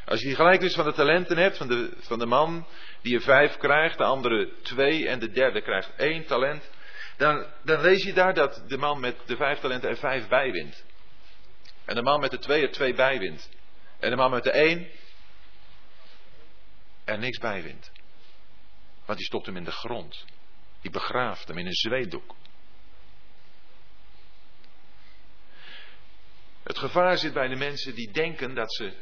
[0.06, 2.68] Als je die gelijkenis van de talenten hebt, van de, van de man
[3.02, 6.70] die er vijf krijgt, de andere twee en de derde krijgt één talent,
[7.18, 10.86] dan, dan lees je daar dat de man met de vijf talenten er vijf bijwint.
[11.86, 13.50] En de man met de twee er twee bijwint.
[14.00, 14.88] En de man met de één
[17.04, 17.92] er niks bijwint.
[19.06, 20.26] Want die stopt hem in de grond.
[20.82, 22.36] Die begraaft hem in een zweetdoek.
[26.64, 28.94] Het gevaar zit bij de mensen die denken dat ze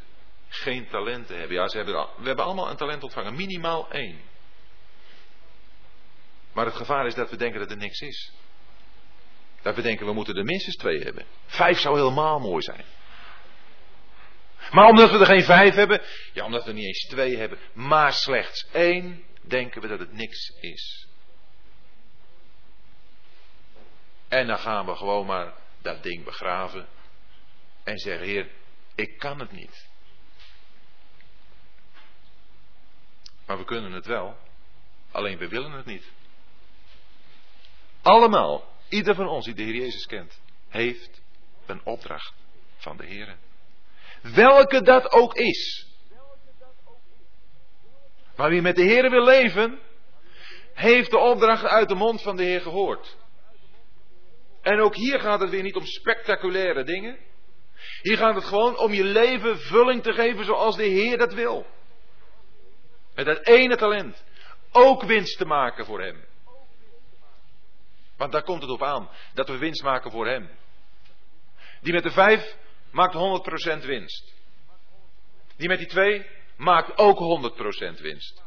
[0.54, 1.58] geen talenten hebben.
[1.58, 4.22] Ja, ze hebben, we hebben allemaal een talent ontvangen, minimaal één.
[6.54, 8.32] Maar het gevaar is dat we denken dat er niks is.
[9.62, 11.26] Dat we denken we moeten er minstens twee hebben.
[11.46, 12.86] Vijf zou helemaal mooi zijn.
[14.72, 16.02] Maar omdat we er geen vijf hebben,
[16.34, 20.50] ja, omdat we niet eens twee hebben, maar slechts één, denken we dat het niks
[20.60, 21.08] is.
[24.28, 26.88] En dan gaan we gewoon maar dat ding begraven
[27.84, 28.50] en zeggen, Heer,
[28.96, 29.92] ik kan het niet.
[33.46, 34.38] Maar we kunnen het wel,
[35.12, 36.12] alleen we willen het niet.
[38.02, 41.22] Allemaal, ieder van ons die de Heer Jezus kent, heeft
[41.66, 42.34] een opdracht
[42.78, 43.38] van de Heer.
[44.22, 45.88] Welke dat ook is.
[48.36, 49.80] Maar wie met de Heer wil leven,
[50.74, 53.18] heeft de opdracht uit de mond van de Heer gehoord.
[54.62, 57.18] En ook hier gaat het weer niet om spectaculaire dingen.
[58.02, 61.66] Hier gaat het gewoon om je leven vulling te geven zoals de Heer dat wil.
[63.16, 64.24] Met dat ene talent.
[64.72, 66.26] Ook winst te maken voor Hem.
[68.18, 69.10] Want daar komt het op aan.
[69.34, 70.50] Dat we winst maken voor Hem.
[71.82, 72.56] Die met de vijf
[72.92, 73.14] maakt
[73.84, 74.34] 100% winst.
[75.56, 77.52] Die met die twee maakt ook
[77.98, 78.44] 100% winst.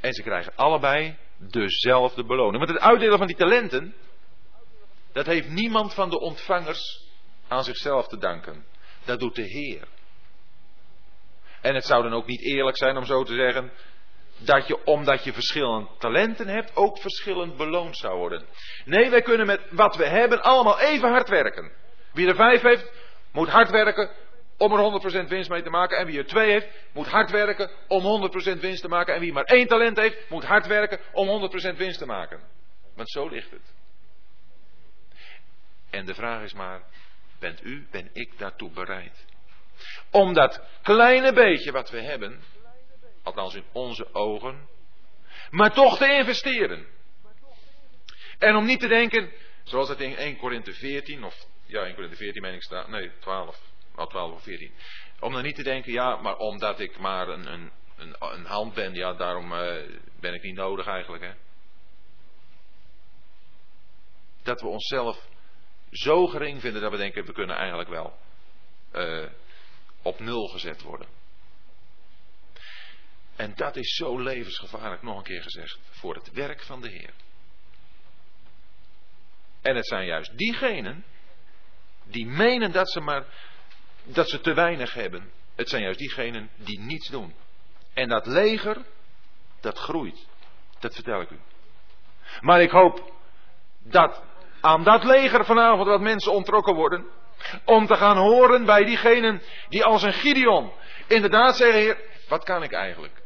[0.00, 2.64] En ze krijgen allebei dezelfde beloning.
[2.64, 3.94] Want het uitdelen van die talenten,
[5.12, 7.06] dat heeft niemand van de ontvangers
[7.48, 8.64] aan zichzelf te danken.
[9.04, 9.88] Dat doet de Heer.
[11.60, 13.72] En het zou dan ook niet eerlijk zijn om zo te zeggen,
[14.38, 18.46] dat je omdat je verschillende talenten hebt, ook verschillend beloond zou worden.
[18.84, 21.72] Nee, wij kunnen met wat we hebben allemaal even hard werken.
[22.12, 22.92] Wie er vijf heeft,
[23.32, 24.10] moet hard werken
[24.58, 25.98] om er 100% winst mee te maken.
[25.98, 29.14] En wie er twee heeft, moet hard werken om 100% winst te maken.
[29.14, 32.40] En wie maar één talent heeft, moet hard werken om 100% winst te maken.
[32.94, 33.74] Want zo ligt het.
[35.90, 36.82] En de vraag is maar,
[37.38, 39.26] bent u, ben ik daartoe bereid?
[40.10, 42.42] Om dat kleine beetje wat we hebben,
[43.22, 44.68] althans in onze ogen,
[45.50, 46.86] Maar toch te investeren.
[48.38, 52.16] En om niet te denken, zoals het in 1 Korinthe 14, of ja, 1 Korinthe
[52.16, 53.60] 14 meen ik staat, nee, 12,
[53.94, 54.72] al 12 of 14.
[55.20, 58.74] Om dan niet te denken, ja, maar omdat ik maar een, een, een, een hand
[58.74, 59.74] ben, ja, daarom uh,
[60.20, 61.32] ben ik niet nodig eigenlijk, hè.
[64.42, 65.28] Dat we onszelf
[65.90, 68.18] zo gering vinden dat we denken, we kunnen eigenlijk wel
[68.92, 69.28] uh,
[70.02, 71.08] op nul gezet worden.
[73.36, 77.14] En dat is zo levensgevaarlijk, nog een keer gezegd, voor het werk van de Heer.
[79.62, 81.04] En het zijn juist diegenen
[82.04, 83.24] die menen dat ze maar
[84.04, 85.30] dat ze te weinig hebben.
[85.54, 87.34] Het zijn juist diegenen die niets doen.
[87.94, 88.84] En dat leger,
[89.60, 90.26] dat groeit.
[90.78, 91.38] Dat vertel ik u.
[92.40, 93.12] Maar ik hoop
[93.78, 94.22] dat
[94.60, 97.06] aan dat leger vanavond wat mensen ontrokken worden.
[97.64, 100.72] Om te gaan horen bij diegenen die als een Gideon
[101.06, 103.22] inderdaad zeggen, heer, wat kan ik eigenlijk?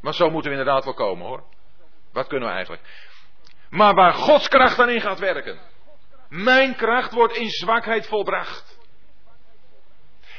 [0.00, 1.42] Maar zo moeten we inderdaad wel komen hoor.
[2.12, 2.82] Wat kunnen we eigenlijk?
[3.70, 5.58] Maar waar Gods kracht dan in gaat werken.
[6.28, 8.78] Mijn kracht wordt in zwakheid volbracht.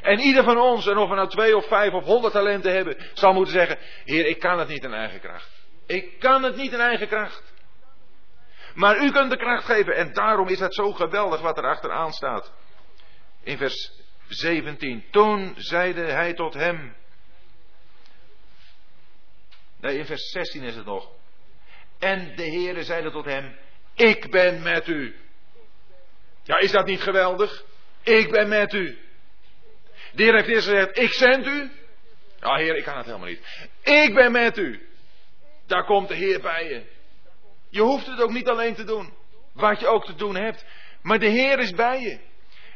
[0.02, 2.98] En ieder van ons, en of we nou twee of vijf of honderd talenten hebben,
[3.14, 5.68] zal moeten zeggen: Heer, ik kan het niet in eigen kracht.
[5.88, 7.49] Ik kan het niet in eigen kracht.
[8.80, 9.96] Maar u kunt de kracht geven.
[9.96, 12.54] En daarom is het zo geweldig wat er achteraan staat.
[13.44, 13.92] In vers
[14.28, 15.06] 17.
[15.12, 16.96] Toen zeide hij tot hem.
[19.80, 21.10] Nee, in vers 16 is het nog.
[22.00, 23.58] En de Heere zeide tot hem:
[23.96, 25.16] Ik ben met u.
[26.44, 27.64] Ja, is dat niet geweldig?
[28.04, 29.00] Ik ben met u.
[30.12, 31.72] De Heer heeft eerst gezegd: Ik zend u.
[32.40, 33.70] Ja, Heer, ik kan het helemaal niet.
[33.82, 34.90] Ik ben met u.
[35.68, 36.98] Daar komt de Heer bij je.
[37.70, 39.13] Je hoeft het ook niet alleen te doen.
[39.53, 40.65] Wat je ook te doen hebt.
[41.01, 42.20] Maar de Heer is bij je.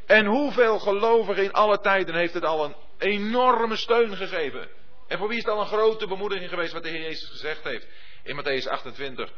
[0.05, 4.69] En hoeveel gelovigen in alle tijden heeft het al een enorme steun gegeven.
[5.07, 7.63] En voor wie is het al een grote bemoediging geweest wat de Heer Jezus gezegd
[7.63, 7.87] heeft
[8.23, 9.33] in Matthäus 28.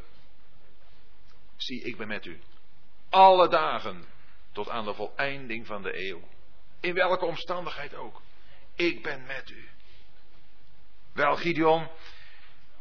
[1.58, 2.40] Zie, ik ben met u.
[3.10, 4.06] Alle dagen
[4.52, 6.22] tot aan de voleinding van de eeuw.
[6.80, 8.22] In welke omstandigheid ook.
[8.76, 9.70] Ik ben met u.
[11.14, 11.90] Wel, Gideon.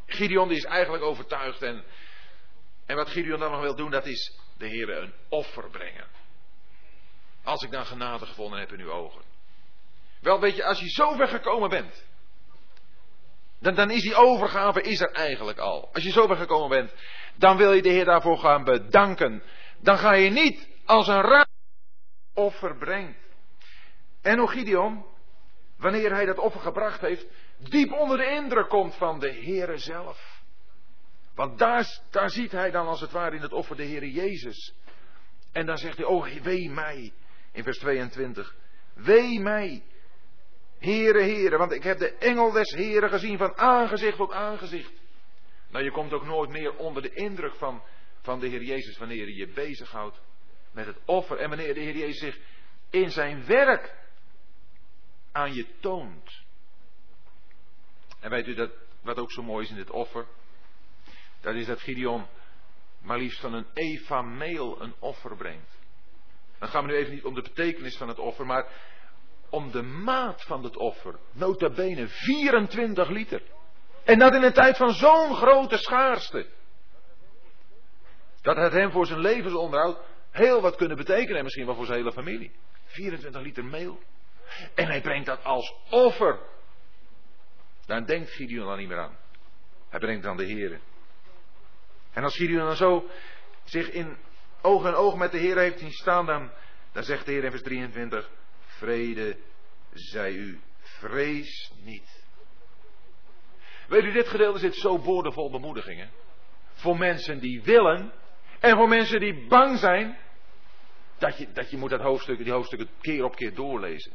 [0.06, 1.62] Gideon is eigenlijk overtuigd.
[1.62, 1.84] En,
[2.87, 6.07] en wat Gideon dan nog wil doen, dat is de Heer een offer brengen.
[7.43, 9.22] Als ik dan genade gevonden heb in uw ogen.
[10.20, 12.05] Wel, weet je, als je zo ver gekomen bent.
[13.59, 15.91] Dan, dan is die overgave is er eigenlijk al.
[15.93, 16.93] Als je zo ver gekomen bent,
[17.35, 19.43] dan wil je de Heer daarvoor gaan bedanken.
[19.78, 21.49] Dan ga je niet als een raad
[22.35, 23.18] offer brengt.
[24.22, 25.05] En hoe Gideon,
[25.76, 27.26] wanneer hij dat offer gebracht heeft,
[27.59, 30.34] diep onder de indruk komt van de Heere zelf.
[31.35, 34.74] Want daar, ziet hij dan als het ware in het offer de Heere Jezus.
[35.53, 37.12] En dan zegt hij, oh wee mij,
[37.53, 38.55] in vers 22.
[38.95, 39.82] Wee mij,
[40.78, 44.93] Heere, Heere, want ik heb de engel des Heeren gezien van aangezicht tot aangezicht.
[45.70, 47.82] Nou, je komt ook nooit meer onder de indruk van,
[48.20, 50.20] van de Heer Jezus wanneer je je bezighoudt
[50.72, 52.39] met het offer en wanneer de Heer Jezus zich
[52.91, 53.95] in zijn werk
[55.32, 56.43] aan je toont.
[58.20, 58.70] En weet u dat,
[59.03, 60.26] wat ook zo mooi is in dit offer?
[61.45, 62.26] Dat is dat Gideon
[63.03, 65.78] maar liefst van een Eva meel een offer brengt.
[66.59, 68.66] Dan gaan we nu even niet om de betekenis van het offer, maar
[69.49, 71.18] om de maat van het offer.
[71.32, 73.42] Nota bene 24 liter.
[74.05, 76.47] En dat in een tijd van zo'n grote schaarste.
[78.42, 79.99] Dat het hem voor zijn levensonderhoud
[80.30, 81.36] heel wat kunnen betekenen.
[81.36, 82.53] En misschien wel voor zijn hele familie.
[82.84, 83.99] 24 liter meel.
[84.74, 86.38] En hij brengt dat als offer.
[87.86, 89.16] Dan denkt Gideon dan niet meer aan.
[89.88, 90.80] Hij brengt dan de Heer.
[92.14, 93.08] En als Gideon dan zo
[93.64, 94.16] zich in
[94.62, 96.50] oog en oog met de Heer heeft zien staan, dan,
[96.92, 99.36] dan zegt de Heer in vers 23: Vrede
[99.92, 102.24] zij u, vrees niet.
[103.88, 106.10] Weet u, dit gedeelte zit zo boordevol bemoedigingen.
[106.72, 108.12] Voor mensen die willen
[108.60, 110.18] en voor mensen die bang zijn.
[111.18, 114.12] Dat je, dat je moet dat hoofdstuk, die hoofdstukken keer op keer doorlezen.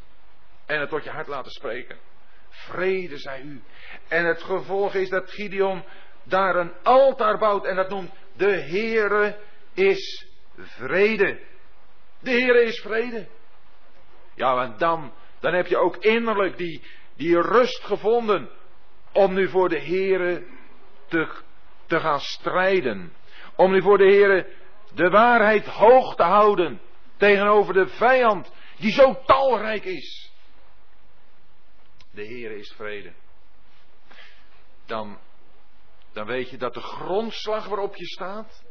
[0.65, 1.97] En het tot je hart laten spreken.
[2.49, 3.61] Vrede zij u.
[4.07, 5.83] En het gevolg is dat Gideon
[6.29, 9.39] daar een altaar bouwt en dat noemt de Heere
[9.73, 10.27] is
[10.57, 11.39] vrede.
[12.19, 13.27] De Heere is vrede.
[14.35, 16.83] Ja, want dan, dan heb je ook innerlijk die,
[17.15, 18.49] die rust gevonden
[19.11, 20.45] om nu voor de Heere
[21.07, 21.27] te,
[21.85, 23.13] te gaan strijden.
[23.55, 24.47] Om nu voor de Heere
[24.93, 26.81] de waarheid hoog te houden
[27.17, 30.31] tegenover de vijand die zo talrijk is.
[32.11, 33.13] De Heere is vrede.
[34.85, 35.19] Dan,
[36.19, 38.63] dan weet je dat de grondslag waarop je staat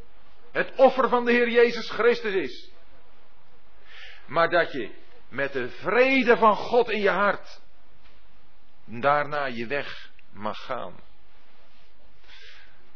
[0.51, 2.71] het offer van de Heer Jezus Christus is.
[4.25, 4.95] Maar dat je
[5.29, 7.61] met de vrede van God in je hart
[8.85, 10.99] daarna je weg mag gaan.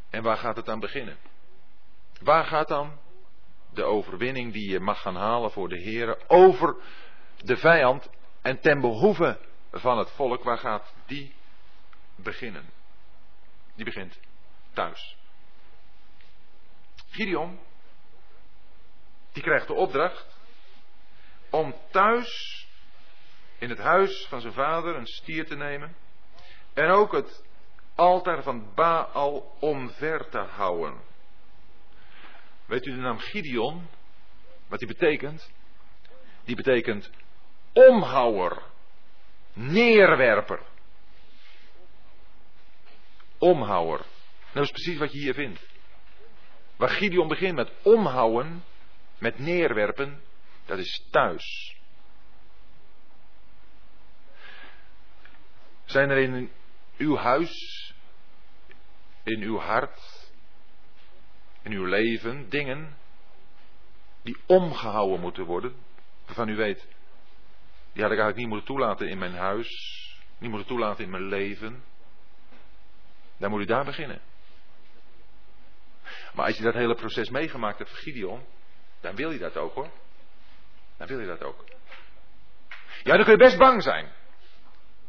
[0.09, 1.17] En waar gaat het dan beginnen?
[2.21, 2.99] Waar gaat dan
[3.69, 6.75] de overwinning die je mag gaan halen voor de Heer over
[7.37, 8.09] de vijand
[8.41, 9.39] en ten behoeve
[9.71, 11.33] van het volk, waar gaat die
[12.15, 12.69] beginnen?
[13.75, 14.19] Die begint
[14.73, 15.17] thuis.
[17.09, 17.59] Gideon,
[19.31, 20.37] die krijgt de opdracht
[21.49, 22.67] om thuis
[23.57, 25.95] in het huis van zijn vader een stier te nemen
[26.73, 27.43] en ook het
[27.95, 31.01] altaar van Baal omver te houden.
[32.65, 33.87] Weet u de naam Gideon?
[34.67, 35.51] Wat die betekent?
[36.43, 37.09] Die betekent
[37.73, 38.61] omhouwer,
[39.53, 40.59] neerwerper.
[43.37, 44.05] Omhouwer.
[44.53, 45.67] Dat is precies wat je hier vindt.
[46.75, 48.63] Waar Gideon begint met omhouden,
[49.17, 50.21] met neerwerpen,
[50.65, 51.77] dat is thuis.
[55.85, 56.51] Zijn er in
[56.97, 57.93] uw huis,
[59.23, 60.31] in uw hart,
[61.61, 62.97] in uw leven dingen
[64.21, 65.75] die omgehouden moeten worden,
[66.25, 66.87] waarvan u weet,
[67.93, 69.69] die had ik eigenlijk niet moeten toelaten in mijn huis,
[70.37, 71.83] niet moeten toelaten in mijn leven.
[73.37, 74.21] Dan moet u daar beginnen.
[76.33, 78.45] Maar als je dat hele proces meegemaakt hebt Gideon,
[79.01, 79.89] dan wil je dat ook hoor.
[80.97, 81.63] Dan wil je dat ook.
[83.03, 84.11] Ja, dan kun je best bang zijn.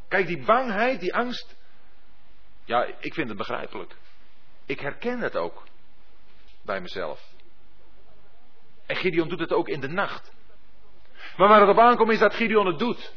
[0.09, 1.57] Kijk, die bangheid, die angst.
[2.65, 3.97] Ja, ik vind het begrijpelijk.
[4.67, 5.63] Ik herken het ook.
[6.63, 7.33] Bij mezelf.
[8.87, 10.33] En Gideon doet het ook in de nacht.
[11.37, 13.15] Maar waar het op aankomt is dat Gideon het doet.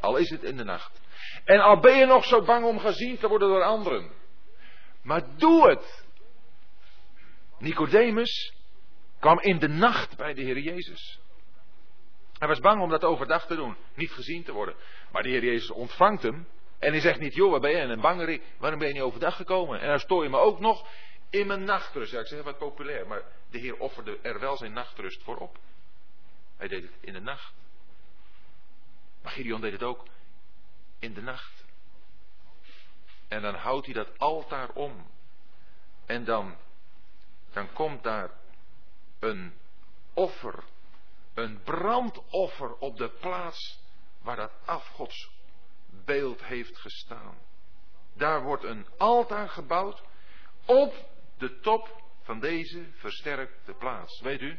[0.00, 1.00] Al is het in de nacht.
[1.44, 4.10] En al ben je nog zo bang om gezien te worden door anderen.
[5.02, 6.01] Maar doe het.
[7.62, 8.54] Nicodemus
[9.18, 11.20] kwam in de nacht bij de Heer Jezus.
[12.38, 14.74] Hij was bang om dat overdag te doen, niet gezien te worden.
[15.12, 16.46] Maar de Heer Jezus ontvangt hem
[16.78, 18.42] en hij zegt niet, joh, waar ben je een bangerik?
[18.58, 19.80] Waarom ben je niet overdag gekomen?
[19.80, 20.88] En dan stoor je me ook nog
[21.30, 22.12] in mijn nachtrust.
[22.12, 25.58] Ja, ik zeg wat populair, maar de Heer offerde er wel zijn nachtrust voor op.
[26.56, 27.54] Hij deed het in de nacht.
[29.22, 30.06] Maar Gideon deed het ook
[30.98, 31.64] in de nacht.
[33.28, 35.06] En dan houdt hij dat altaar om.
[36.06, 36.56] En dan,
[37.52, 38.30] dan komt daar
[39.18, 39.52] een
[40.14, 40.64] offer
[41.34, 43.80] een brandoffer op de plaats
[44.22, 47.38] waar dat afgodsbeeld heeft gestaan.
[48.14, 50.02] Daar wordt een altaar gebouwd
[50.66, 50.94] op
[51.38, 54.20] de top van deze versterkte plaats.
[54.20, 54.58] Weet u,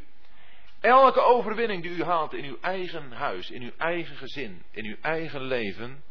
[0.79, 4.97] elke overwinning die u haalt in uw eigen huis, in uw eigen gezin, in uw
[5.01, 6.03] eigen leven,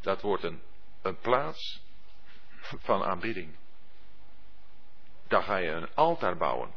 [0.00, 0.62] dat wordt een,
[1.02, 1.82] een plaats
[2.60, 3.56] van aanbidding.
[5.28, 6.74] Daar ga je een altaar bouwen.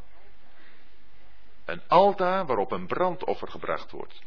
[1.66, 4.22] Een altaar waarop een brandoffer gebracht wordt.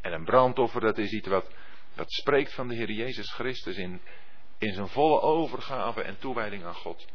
[0.00, 1.50] En een brandoffer, dat is iets wat,
[1.94, 4.00] wat spreekt van de Heer Jezus Christus in,
[4.58, 7.06] in zijn volle overgave en toewijding aan God.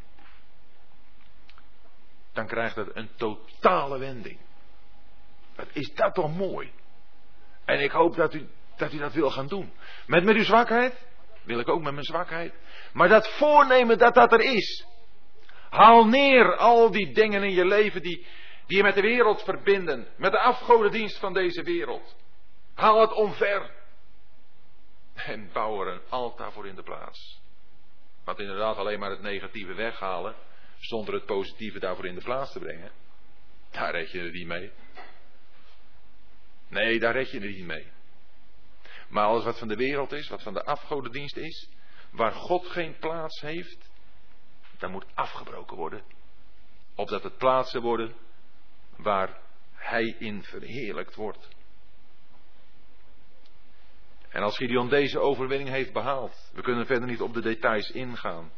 [2.33, 4.39] Dan krijgt het een totale wending.
[5.55, 6.71] Wat is dat toch mooi?
[7.65, 9.71] En ik hoop dat u dat, u dat wil gaan doen.
[10.05, 11.05] Met, met uw zwakheid?
[11.43, 12.53] Wil ik ook met mijn zwakheid.
[12.93, 14.85] Maar dat voornemen dat dat er is.
[15.69, 18.25] Haal neer al die dingen in je leven die,
[18.67, 22.15] die je met de wereld verbinden, met de afgodendienst van deze wereld.
[22.73, 23.71] Haal het omver.
[25.13, 27.41] En bouw er een altaar voor in de plaats.
[28.23, 30.35] Want inderdaad alleen maar het negatieve weghalen,
[30.79, 32.91] zonder het positieve daarvoor in de plaats te brengen,
[33.71, 34.71] daar red je er niet mee.
[36.67, 37.91] Nee, daar red je er niet mee.
[39.09, 41.69] Maar alles wat van de wereld is, wat van de afgodendienst is,
[42.11, 43.86] waar God geen plaats heeft,
[44.77, 46.03] dat moet afgebroken worden.
[46.95, 48.15] Opdat het plaatsen worden
[48.95, 49.39] waar
[49.73, 51.47] hij in verheerlijkt wordt.
[54.29, 58.51] En als Gideon deze overwinning heeft behaald, we kunnen verder niet op de details ingaan,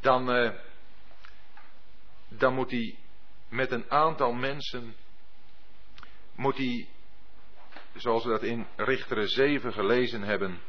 [0.00, 0.50] dan, uh,
[2.28, 2.98] dan moet hij
[3.48, 4.94] met een aantal mensen,
[6.34, 6.88] moet hij,
[7.94, 10.60] zoals we dat in Richteren 7 gelezen hebben,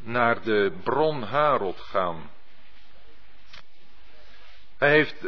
[0.00, 2.30] naar de bron Harod gaan.
[4.78, 5.26] Hij heeft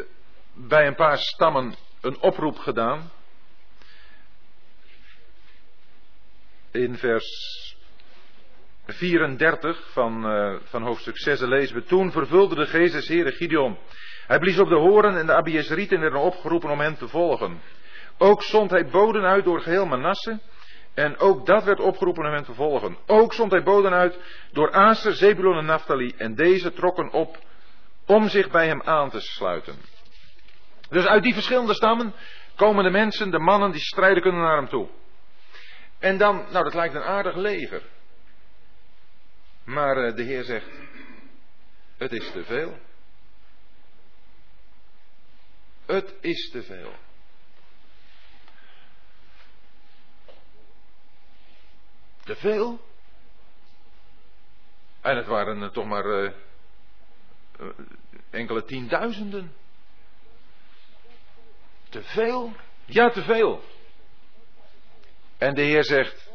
[0.54, 3.10] bij een paar stammen een oproep gedaan.
[6.70, 7.26] In vers
[8.86, 11.84] 34 van, uh, van hoofdstuk 6 lezen we.
[11.84, 13.78] Toen vervulde de geest des Heren Gideon.
[14.26, 17.60] Hij blies op de horen en de Abiesrieten werden opgeroepen om hem te volgen.
[18.18, 20.38] Ook zond hij boden uit door geheel Manasse.
[20.94, 22.98] En ook dat werd opgeroepen om hem te.
[23.06, 24.18] Ook zond hij boden uit
[24.52, 26.14] door Aser, Zebulon en Naphtali.
[26.16, 27.38] En deze trokken op
[28.06, 29.76] om zich bij hem aan te sluiten.
[30.88, 32.14] Dus uit die verschillende stammen
[32.56, 34.88] komen de mensen, de mannen die strijden kunnen naar hem toe.
[35.98, 37.82] En dan, nou dat lijkt een aardig leger.
[39.64, 40.68] Maar uh, de Heer zegt,
[41.96, 42.78] Het is te veel.
[45.86, 46.92] Het is te veel.
[52.30, 52.80] Te veel?
[55.00, 56.30] En het waren er toch maar uh,
[58.30, 59.52] enkele tienduizenden.
[61.88, 62.52] Te veel?
[62.84, 63.62] Ja, te veel.
[65.38, 66.32] En de Heer zegt,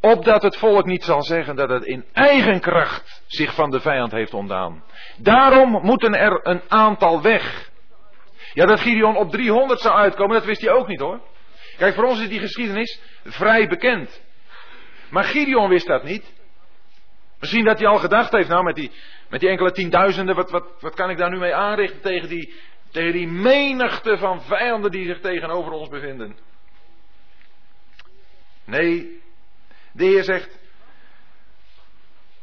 [0.00, 4.12] opdat het volk niet zal zeggen dat het in eigen kracht zich van de vijand
[4.12, 4.84] heeft ontdaan.
[5.16, 7.70] Daarom moeten er een aantal weg.
[8.52, 11.20] Ja, dat Gideon op 300 zou uitkomen, dat wist hij ook niet hoor.
[11.76, 14.22] Kijk, voor ons is die geschiedenis vrij bekend.
[15.10, 16.32] Maar Gideon wist dat niet.
[17.40, 18.90] Misschien dat hij al gedacht heeft, nou met die,
[19.28, 22.54] met die enkele tienduizenden, wat, wat, wat kan ik daar nu mee aanrichten tegen die,
[22.90, 26.36] tegen die menigte van vijanden die zich tegenover ons bevinden.
[28.64, 29.22] Nee,
[29.92, 30.58] de Heer zegt,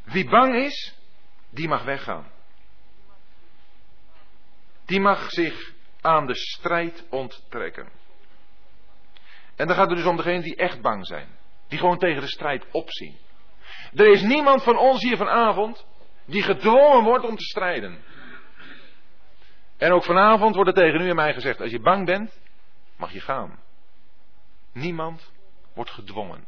[0.03, 0.95] wie bang is,
[1.49, 2.31] die mag weggaan.
[4.85, 8.00] Die mag zich aan de strijd onttrekken.
[9.61, 11.27] En dan gaat het dus om degenen die echt bang zijn.
[11.67, 13.17] Die gewoon tegen de strijd opzien.
[13.93, 15.85] Er is niemand van ons hier vanavond
[16.25, 18.03] die gedwongen wordt om te strijden.
[19.77, 22.39] En ook vanavond wordt er tegen u en mij gezegd: als je bang bent,
[22.97, 23.59] mag je gaan.
[24.73, 25.31] Niemand
[25.73, 26.45] wordt gedwongen.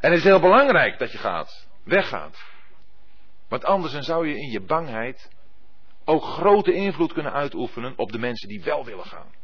[0.00, 2.44] En het is heel belangrijk dat je gaat, weggaat.
[3.48, 5.30] Want anders zou je in je bangheid
[6.04, 9.40] ook grote invloed kunnen uitoefenen op de mensen die wel willen gaan.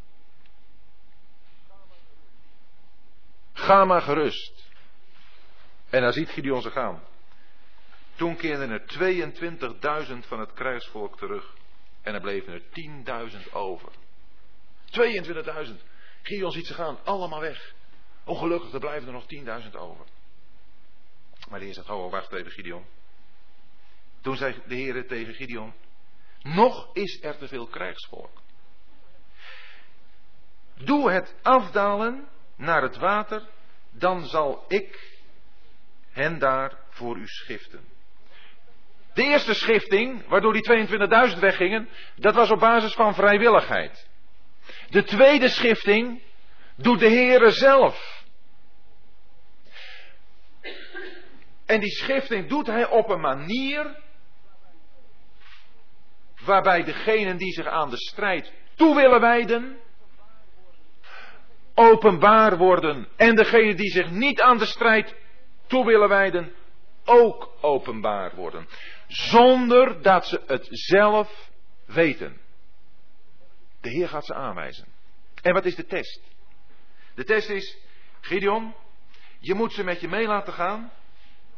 [3.59, 4.67] Ga maar gerust.
[5.91, 7.03] En dan ziet Gideon ze gaan.
[8.15, 8.83] Toen keerden er
[10.09, 11.55] 22.000 van het krijgsvolk terug.
[12.03, 12.63] En er bleven er
[13.47, 13.93] 10.000 over.
[15.69, 15.75] 22.000.
[16.23, 17.75] Gideon ziet ze gaan, allemaal weg.
[18.25, 20.07] Ongelukkig, er blijven er nog 10.000 over.
[21.49, 22.85] Maar de Heer zegt, oh, wacht even Gideon.
[24.21, 25.75] Toen zei de Heer tegen Gideon,
[26.43, 28.43] nog is er te veel krijgsvolk.
[30.75, 32.29] Doe het afdalen
[32.59, 33.43] naar het water,
[33.91, 35.17] dan zal ik
[36.11, 37.85] hen daar voor u schiften.
[39.15, 40.89] De eerste schifting, waardoor die
[41.33, 44.09] 22.000 weggingen, dat was op basis van vrijwilligheid.
[44.91, 46.23] De tweede schifting
[46.77, 48.25] doet de Heere zelf.
[51.67, 53.97] En die schifting doet hij op een manier
[56.45, 59.79] waarbij degenen die zich aan de strijd toe willen wijden,
[61.79, 63.09] openbaar worden.
[63.16, 65.14] En degenen die zich niet aan de strijd
[65.66, 66.53] toe willen wijden,
[67.05, 68.68] ook openbaar worden.
[69.07, 71.51] Zonder dat ze het zelf
[71.87, 72.41] weten.
[73.81, 74.87] De Heer gaat ze aanwijzen.
[75.43, 76.22] En wat is de test?
[77.14, 77.79] De test is,
[78.20, 78.74] Gideon,
[79.39, 80.93] je moet ze met je mee laten gaan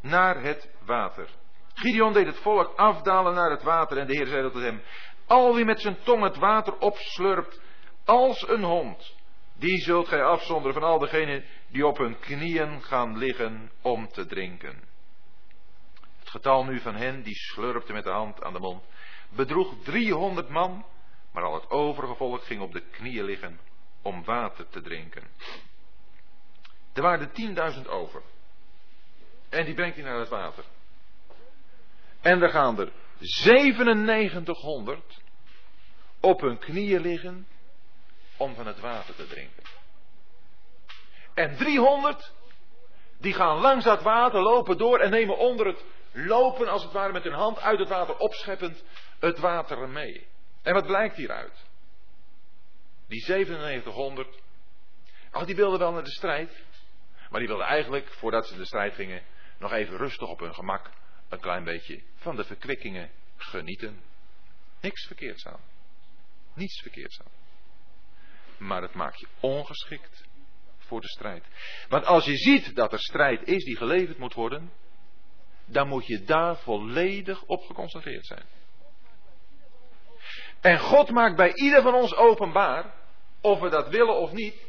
[0.01, 1.29] naar het water.
[1.75, 4.83] Gideon deed het volk afdalen naar het water en de Heer zei tot hem,
[5.27, 7.61] al wie met zijn tong het water opslurpt
[8.05, 9.15] als een hond,
[9.61, 14.27] die zult gij afzonderen van al degenen die op hun knieën gaan liggen om te
[14.27, 14.89] drinken.
[16.19, 18.85] Het getal nu van hen die slurpte met de hand aan de mond
[19.31, 20.85] bedroeg 300 man,
[21.33, 23.61] maar al het overige volk ging op de knieën liggen
[24.03, 25.23] om water te drinken.
[26.93, 28.23] Er waren er 10.000 over.
[29.49, 30.65] En die brengt hij naar het water.
[32.21, 35.23] En er gaan er 9700
[36.21, 37.47] op hun knieën liggen
[38.41, 39.63] om van het water te drinken.
[41.35, 42.33] En 300,
[43.19, 47.13] die gaan langs dat water, lopen door en nemen onder het lopen, als het ware
[47.13, 48.85] met hun hand uit het water opscheppend,
[49.19, 50.27] het water mee.
[50.63, 51.65] En wat blijkt hieruit?
[53.09, 54.41] Die 9700,
[55.31, 56.65] ach, die wilden wel naar de strijd,
[57.31, 59.23] maar die wilden eigenlijk, voordat ze de strijd gingen,
[59.59, 60.91] nog even rustig op hun gemak
[61.29, 64.03] een klein beetje van de verkwikkingen genieten.
[64.81, 65.61] Niks verkeerds aan.
[66.55, 67.40] Niets verkeerds aan.
[68.61, 70.25] Maar het maakt je ongeschikt
[70.77, 71.45] voor de strijd.
[71.89, 74.73] Want als je ziet dat er strijd is die geleverd moet worden,
[75.65, 78.45] dan moet je daar volledig op geconcentreerd zijn.
[80.61, 82.95] En God maakt bij ieder van ons openbaar,
[83.41, 84.67] of we dat willen of niet,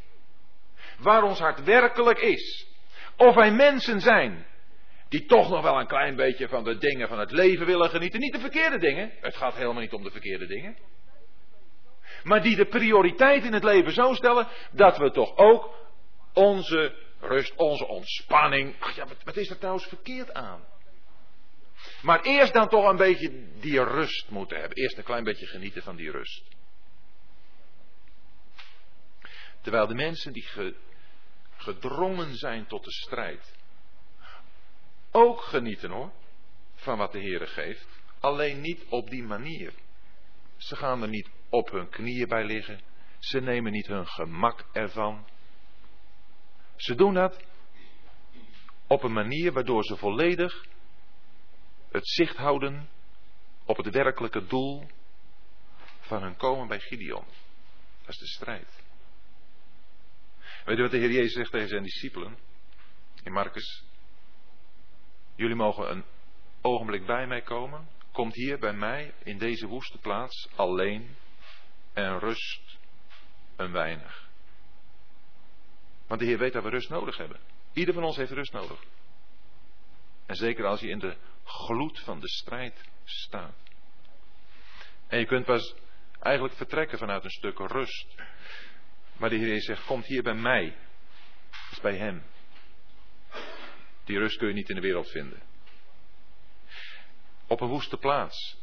[0.99, 2.67] waar ons hart werkelijk is.
[3.17, 4.45] Of wij mensen zijn
[5.09, 8.19] die toch nog wel een klein beetje van de dingen van het leven willen genieten.
[8.19, 9.11] Niet de verkeerde dingen.
[9.21, 10.77] Het gaat helemaal niet om de verkeerde dingen.
[12.23, 15.73] Maar die de prioriteit in het leven zo stellen dat we toch ook
[16.33, 18.75] onze rust, onze ontspanning.
[18.79, 20.63] Ach ja, wat, wat is er trouwens verkeerd aan?
[22.01, 24.77] Maar eerst dan toch een beetje die rust moeten hebben.
[24.77, 26.43] Eerst een klein beetje genieten van die rust.
[29.61, 30.47] Terwijl de mensen die
[31.57, 33.53] gedrongen zijn tot de strijd.
[35.11, 36.11] Ook genieten hoor.
[36.75, 37.87] van wat de Heere geeft.
[38.19, 39.73] Alleen niet op die manier.
[40.57, 42.81] Ze gaan er niet op hun knieën bij liggen.
[43.19, 45.27] Ze nemen niet hun gemak ervan.
[46.75, 47.43] Ze doen dat
[48.87, 50.65] op een manier waardoor ze volledig
[51.91, 52.89] het zicht houden
[53.65, 54.87] op het werkelijke doel
[55.99, 57.25] van hun komen bij Gideon.
[58.01, 58.83] Dat is de strijd.
[60.65, 62.37] Weet u wat de Heer Jezus zegt tegen zijn discipelen?
[63.23, 63.83] In Marcus.
[65.35, 66.03] Jullie mogen een
[66.61, 67.87] ogenblik bij mij komen.
[68.11, 71.15] Komt hier bij mij in deze woeste plaats alleen
[71.93, 72.77] en rust
[73.55, 74.29] een weinig.
[76.07, 77.39] Want de Heer weet dat we rust nodig hebben.
[77.73, 78.83] Ieder van ons heeft rust nodig.
[80.25, 83.55] En zeker als je in de gloed van de strijd staat.
[85.07, 85.75] En je kunt pas
[86.19, 88.15] eigenlijk vertrekken vanuit een stuk rust.
[89.17, 90.77] Maar de Heer zegt, komt hier bij mij.
[91.49, 92.23] Dat is bij Hem.
[94.03, 95.41] Die rust kun je niet in de wereld vinden.
[97.47, 98.60] Op een woeste plaats.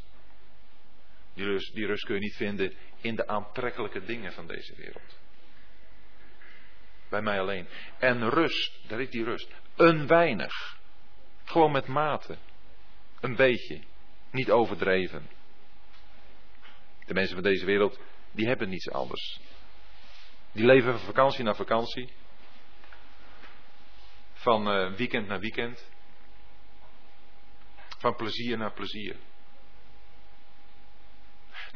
[1.38, 5.18] Die rust, die rust kun je niet vinden in de aantrekkelijke dingen van deze wereld.
[7.08, 7.68] Bij mij alleen.
[7.98, 9.52] En rust, daar is die rust.
[9.76, 10.78] Een weinig.
[11.44, 12.36] Gewoon met mate.
[13.20, 13.80] Een beetje.
[14.30, 15.28] Niet overdreven.
[17.06, 19.40] De mensen van deze wereld, die hebben niets anders.
[20.52, 22.12] Die leven van vakantie naar vakantie.
[24.32, 25.90] Van uh, weekend naar weekend.
[27.98, 29.16] Van plezier naar plezier.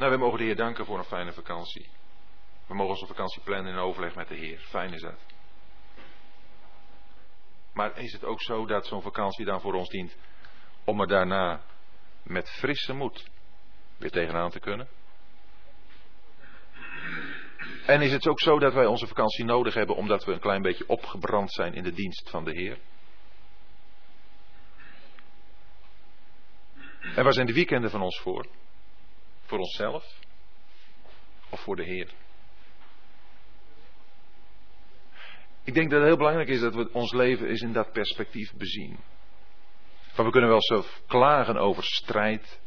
[0.03, 1.89] Nou, we mogen de Heer danken voor een fijne vakantie.
[2.67, 4.59] We mogen onze vakantie plannen in overleg met de Heer.
[4.59, 5.19] Fijn is dat.
[7.73, 10.15] Maar is het ook zo dat zo'n vakantie dan voor ons dient
[10.83, 11.61] om er daarna
[12.23, 13.29] met frisse moed
[13.97, 14.87] weer tegenaan te kunnen?
[17.85, 20.61] En is het ook zo dat wij onze vakantie nodig hebben omdat we een klein
[20.61, 22.77] beetje opgebrand zijn in de dienst van de Heer?
[27.15, 28.47] En waar zijn de weekenden van ons voor?
[29.53, 30.19] Voor onszelf
[31.49, 32.13] of voor de Heer?
[35.63, 38.53] Ik denk dat het heel belangrijk is dat we ons leven eens in dat perspectief
[38.53, 38.99] bezien.
[40.15, 42.59] Want we kunnen wel zo klagen over strijd,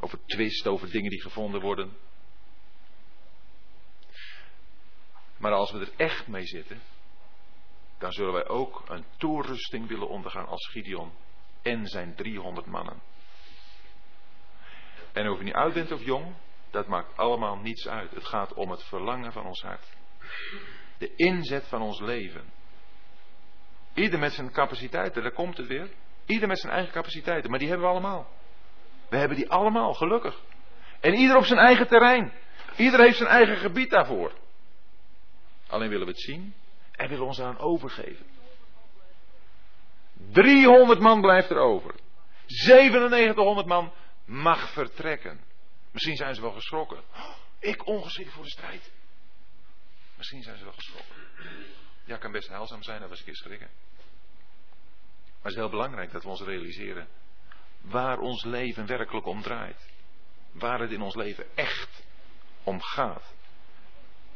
[0.00, 1.96] over twist, over dingen die gevonden worden.
[5.36, 6.80] Maar als we er echt mee zitten,
[7.98, 11.12] dan zullen wij ook een toerusting willen ondergaan als Gideon
[11.62, 13.11] en zijn 300 mannen.
[15.12, 16.34] En of je niet oud bent of jong,
[16.70, 18.10] dat maakt allemaal niets uit.
[18.10, 19.96] Het gaat om het verlangen van ons hart.
[20.98, 22.52] De inzet van ons leven.
[23.94, 25.90] Ieder met zijn capaciteiten, daar komt het weer.
[26.26, 28.28] Ieder met zijn eigen capaciteiten, maar die hebben we allemaal.
[29.08, 30.40] We hebben die allemaal, gelukkig.
[31.00, 32.32] En ieder op zijn eigen terrein.
[32.76, 34.32] Ieder heeft zijn eigen gebied daarvoor.
[35.66, 36.54] Alleen willen we het zien
[36.92, 38.26] en willen we ons aan overgeven.
[40.32, 41.94] 300 man blijft er over.
[42.46, 43.92] 9700 man
[44.24, 45.40] mag vertrekken.
[45.90, 47.02] Misschien zijn ze wel geschrokken.
[47.58, 48.92] Ik ongeschikt voor de strijd.
[50.16, 51.16] Misschien zijn ze wel geschrokken.
[52.04, 53.70] Ja, kan best heilzaam zijn dat eens een keer schrikken.
[55.26, 57.08] Maar het is heel belangrijk dat we ons realiseren
[57.80, 59.90] waar ons leven werkelijk om draait.
[60.52, 62.02] Waar het in ons leven echt
[62.62, 63.34] om gaat.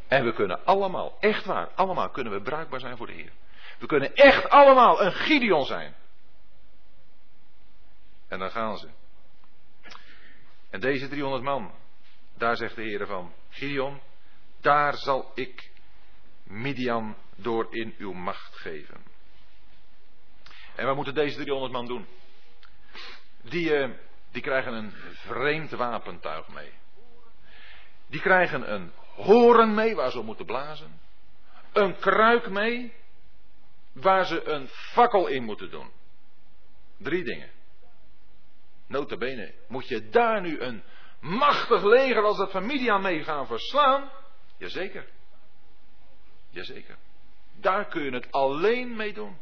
[0.09, 3.33] En we kunnen allemaal, echt waar, allemaal kunnen we bruikbaar zijn voor de Heer.
[3.79, 5.95] We kunnen echt allemaal een Gideon zijn.
[8.29, 8.89] En dan gaan ze.
[10.71, 11.73] En deze 300 man,
[12.37, 14.01] daar zegt de Heer van, Gideon,
[14.61, 15.71] daar zal ik
[16.43, 19.05] Midian door in uw macht geven.
[20.75, 22.07] En wat moeten deze 300 man doen?
[23.43, 23.91] Die, uh,
[24.31, 26.73] die krijgen een vreemd wapentuig mee.
[28.07, 31.01] Die krijgen een horen mee waar ze op moeten blazen.
[31.73, 32.93] Een kruik mee
[33.93, 35.91] waar ze een fakkel in moeten doen.
[36.97, 37.51] Drie dingen.
[38.87, 40.83] Notabene, moet je daar nu een
[41.21, 44.11] machtig leger als dat van Midian mee gaan verslaan?
[44.59, 45.07] Jazeker.
[46.51, 46.97] Jazeker.
[47.61, 49.39] Daar kun je het alleen mee doen.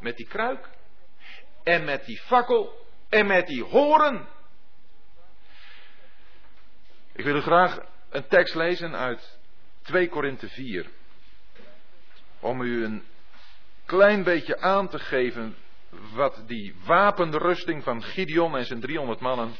[0.00, 0.68] Met die kruik.
[1.62, 2.86] En met die fakkel.
[3.08, 4.28] En met die horen.
[7.12, 7.78] Ik wil u graag
[8.10, 9.38] een tekst lezen uit
[9.82, 10.90] 2 Korinthe 4.
[12.40, 13.04] Om u een
[13.84, 15.56] klein beetje aan te geven
[15.92, 19.56] wat die wapenrusting van Gideon en zijn 300 mannen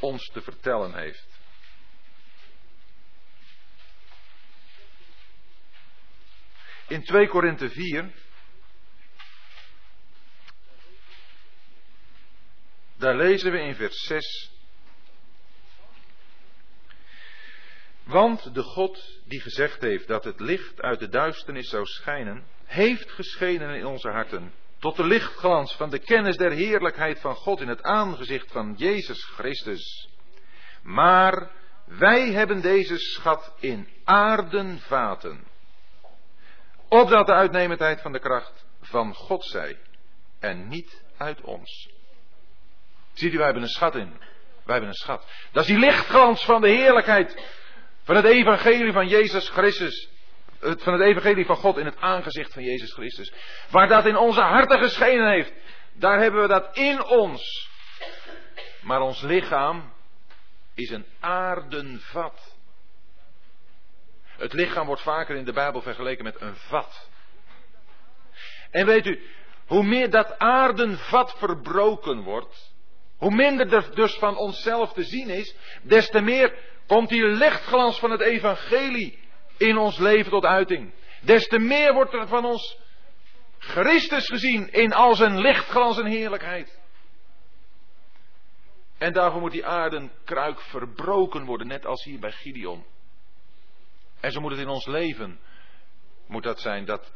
[0.00, 1.42] ons te vertellen heeft.
[6.88, 8.12] In 2 Korinthe 4,
[12.96, 14.52] daar lezen we in vers 6.
[18.02, 23.10] Want de God die gezegd heeft dat het licht uit de duisternis zou schijnen, heeft
[23.10, 24.52] geschenen in onze harten
[24.84, 29.24] tot de lichtglans van de kennis der heerlijkheid van God in het aangezicht van Jezus
[29.24, 30.08] Christus.
[30.82, 31.50] Maar
[31.84, 35.44] wij hebben deze schat in aardenvaten,
[36.88, 39.78] opdat de uitnemendheid van de kracht van God zij
[40.40, 41.88] en niet uit ons.
[43.12, 44.10] Ziet u, wij hebben een schat in.
[44.64, 45.26] Wij hebben een schat.
[45.52, 47.42] Dat is die lichtglans van de heerlijkheid
[48.02, 50.08] van het evangelie van Jezus Christus.
[50.64, 53.32] Van het evangelie van God in het aangezicht van Jezus Christus.
[53.70, 55.52] Waar dat in onze harten geschenen heeft.
[55.92, 57.68] Daar hebben we dat in ons.
[58.80, 59.92] Maar ons lichaam
[60.74, 62.56] is een aardenvat.
[64.36, 67.08] Het lichaam wordt vaker in de Bijbel vergeleken met een vat.
[68.70, 69.22] En weet u,
[69.66, 72.74] hoe meer dat aardenvat verbroken wordt,
[73.16, 76.54] hoe minder er dus van onszelf te zien is, des te meer
[76.86, 79.23] komt die lichtglans van het evangelie
[79.64, 80.92] in ons leven tot uiting.
[81.20, 82.78] Des te meer wordt er van ons
[83.58, 86.78] Christus gezien in al zijn lichtglans en heerlijkheid.
[88.98, 92.84] En daarvoor moet die aardenkruik verbroken worden, net als hier bij Gideon.
[94.20, 95.40] En zo moet het in ons leven,
[96.26, 97.12] moet dat zijn, dat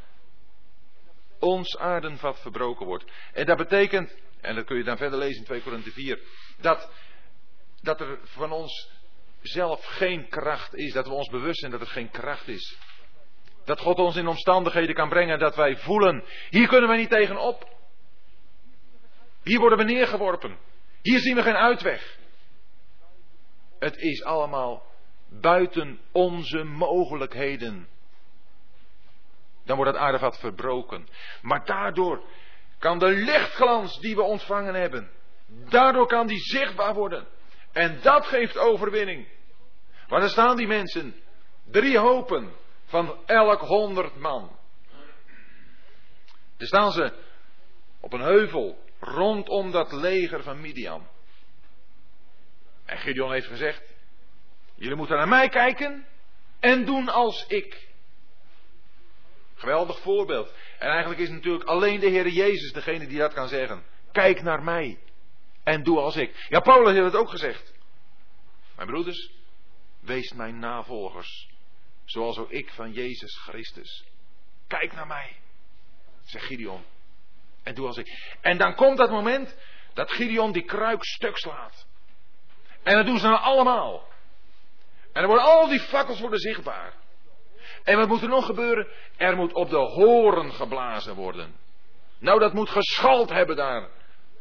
[1.38, 3.04] ons aardenvat verbroken wordt.
[3.32, 6.20] En dat betekent, en dat kun je dan verder lezen in 2 Korinthe 4,
[6.60, 6.90] dat,
[7.82, 8.90] dat er van ons
[9.42, 12.78] zelf geen kracht is, dat we ons bewust zijn dat er geen kracht is.
[13.64, 17.76] Dat God ons in omstandigheden kan brengen dat wij voelen, hier kunnen we niet tegenop.
[19.42, 20.58] Hier worden we neergeworpen.
[21.02, 22.18] Hier zien we geen uitweg.
[23.78, 24.86] Het is allemaal
[25.28, 27.88] buiten onze mogelijkheden.
[29.64, 31.08] Dan wordt het aardevat verbroken.
[31.42, 32.22] Maar daardoor
[32.78, 35.10] kan de lichtglans die we ontvangen hebben,
[35.46, 37.26] daardoor kan die zichtbaar worden.
[37.72, 39.28] En dat geeft overwinning.
[40.08, 41.14] Maar dan staan die mensen,
[41.64, 42.52] drie hopen
[42.84, 44.58] van elk honderd man.
[46.56, 47.12] Dan staan ze
[48.00, 51.08] op een heuvel rondom dat leger van Midian.
[52.84, 53.82] En Gideon heeft gezegd:
[54.74, 56.06] Jullie moeten naar mij kijken
[56.60, 57.86] en doen als ik.
[59.54, 60.54] Geweldig voorbeeld.
[60.78, 63.82] En eigenlijk is natuurlijk alleen de Heer Jezus degene die dat kan zeggen.
[64.12, 64.98] Kijk naar mij
[65.64, 66.46] en doe als ik.
[66.48, 67.74] Ja, Paulus heeft het ook gezegd.
[68.76, 69.30] Mijn broeders,
[70.00, 71.48] wees mijn navolgers,
[72.04, 74.04] zoals ook ik van Jezus Christus.
[74.66, 75.36] Kijk naar mij,
[76.24, 76.84] zegt Gideon.
[77.62, 78.36] En doe als ik.
[78.40, 79.56] En dan komt dat moment
[79.94, 81.86] dat Gideon die kruik stuk slaat.
[82.82, 84.08] En dat doen ze dan allemaal.
[85.12, 86.92] En dan worden al die fakkels worden zichtbaar.
[87.84, 88.86] En wat moet er nog gebeuren?
[89.16, 91.56] Er moet op de horen geblazen worden.
[92.18, 93.88] Nou, dat moet geschald hebben daar.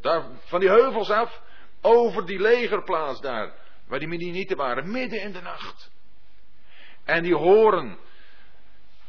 [0.08, 1.42] Daar van die heuvels af,
[1.80, 3.52] over die legerplaats daar.
[3.86, 5.90] Waar die Midianieten waren, midden in de nacht.
[7.04, 7.98] En die horen.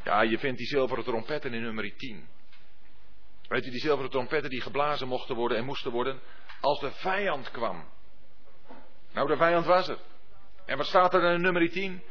[0.04, 2.28] Ja, je vindt die zilveren trompetten in nummer 10.
[3.48, 6.20] Weet je, die zilveren trompetten die geblazen mochten worden en moesten worden
[6.60, 7.84] als de vijand kwam.
[9.12, 9.98] Nou, de vijand was er.
[10.66, 12.02] En wat staat er in nummer 10?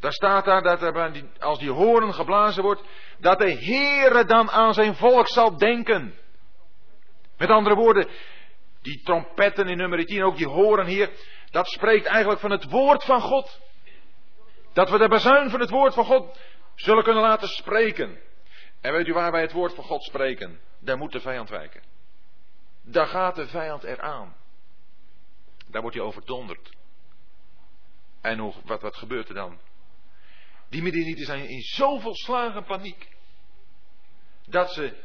[0.00, 2.82] Daar staat daar dat er, als die horen geblazen wordt,
[3.18, 6.14] dat de Heere dan aan zijn volk zal denken.
[7.42, 8.08] Met andere woorden,
[8.82, 11.10] die trompetten in nummer 10, ook die horen hier,
[11.50, 13.60] dat spreekt eigenlijk van het woord van God.
[14.72, 16.38] Dat we de bezuin van het woord van God
[16.74, 18.20] zullen kunnen laten spreken.
[18.80, 20.60] En weet u waar wij het woord van God spreken?
[20.80, 21.82] Daar moet de vijand wijken.
[22.82, 24.36] Daar gaat de vijand eraan.
[25.66, 26.70] Daar wordt hij overdonderd.
[28.20, 29.58] En hoe, wat, wat gebeurt er dan?
[30.68, 33.08] Die Midianieten zijn in zo volslagen paniek.
[34.46, 34.96] Dat ze,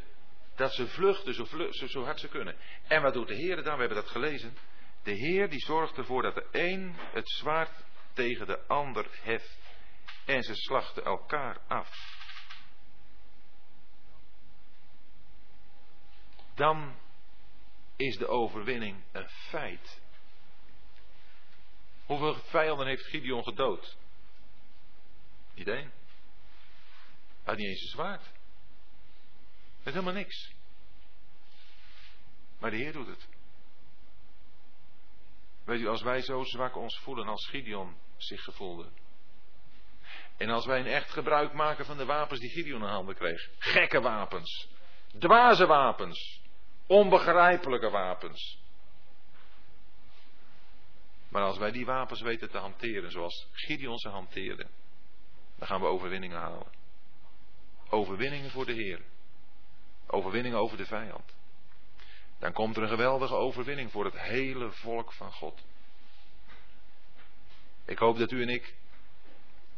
[0.58, 2.56] dat ze vluchten zo, zo, zo hard ze kunnen.
[2.88, 3.74] En wat doet de Heer dan?
[3.74, 4.58] We hebben dat gelezen.
[5.04, 9.60] De Heer die zorgt ervoor dat de een het zwaard tegen de ander heft.
[10.26, 12.16] En ze slachten elkaar af.
[16.56, 17.00] Dan
[17.96, 20.02] is de overwinning een feit.
[22.06, 23.98] Hoeveel vijanden heeft Gideon gedood?
[25.54, 25.92] Niet één.
[27.28, 28.37] Hij had niet eens een zwaard.
[29.88, 30.54] Met helemaal niks.
[32.60, 33.28] Maar de Heer doet het.
[35.64, 38.90] Weet u, als wij zo zwak ons voelen als Gideon zich gevoelde.
[40.38, 43.50] En als wij een echt gebruik maken van de wapens die Gideon in handen kreeg.
[43.58, 44.70] Gekke wapens.
[45.20, 46.42] Dwaze wapens.
[46.88, 48.60] Onbegrijpelijke wapens.
[51.30, 54.68] Maar als wij die wapens weten te hanteren zoals Gideon ze hanteerde.
[55.56, 56.72] Dan gaan we overwinningen halen.
[57.90, 59.16] Overwinningen voor de Heer.
[60.08, 61.36] Overwinningen over de vijand.
[62.40, 65.66] Dan komt er een geweldige overwinning voor het hele volk van God.
[67.86, 68.76] Ik hoop dat u en ik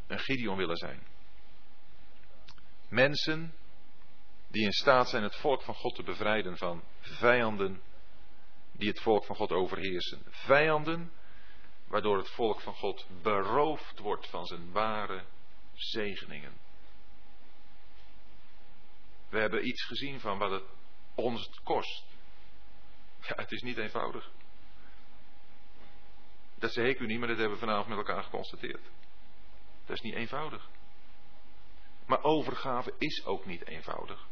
[0.08, 1.00] een Gideon willen zijn.
[2.88, 3.54] Mensen
[4.48, 7.82] die in staat zijn het volk van God te bevrijden van vijanden
[8.72, 10.22] die het volk van God overheersen.
[10.30, 11.12] Vijanden
[11.88, 15.24] waardoor het volk van God beroofd wordt van zijn ware
[15.74, 16.54] zegeningen.
[19.30, 20.64] We hebben iets gezien van wat het
[21.16, 22.04] ons kost.
[23.22, 24.32] Ja, het is niet eenvoudig.
[26.56, 28.82] Dat zeg ik u niet, maar dat hebben we vanavond met elkaar geconstateerd.
[29.86, 30.70] Dat is niet eenvoudig.
[32.06, 34.28] Maar overgave is ook niet eenvoudig.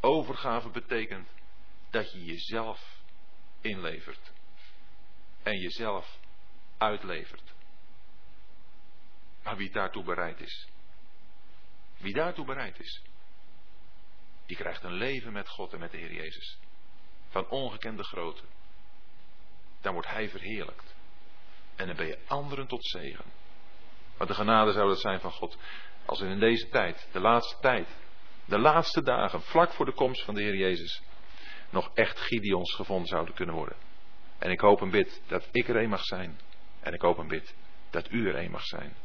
[0.00, 1.28] Overgave betekent
[1.90, 3.00] dat je jezelf
[3.60, 4.32] inlevert.
[5.42, 6.18] En jezelf
[6.78, 7.54] uitlevert.
[9.42, 10.68] Maar wie daartoe bereid is.
[11.96, 13.02] Wie daartoe bereid is.
[14.48, 16.58] Die krijgt een leven met God en met de Heer Jezus.
[17.28, 18.42] Van ongekende grootte.
[19.80, 20.94] Dan wordt Hij verheerlijkt.
[21.76, 23.24] En dan ben je anderen tot zegen.
[24.16, 25.56] Wat de genade zou dat zijn van God.
[26.04, 27.88] Als er in deze tijd, de laatste tijd,
[28.44, 31.02] de laatste dagen, vlak voor de komst van de Heer Jezus,
[31.70, 33.76] nog echt Gideons gevonden zouden kunnen worden.
[34.38, 36.40] En ik hoop en bid dat ik er een mag zijn.
[36.80, 37.54] En ik hoop en bid
[37.90, 38.96] dat u er een mag zijn.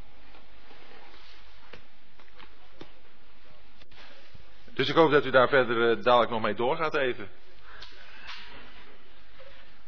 [4.73, 7.29] Dus ik hoop dat u daar verder eh, dadelijk nog mee doorgaat even.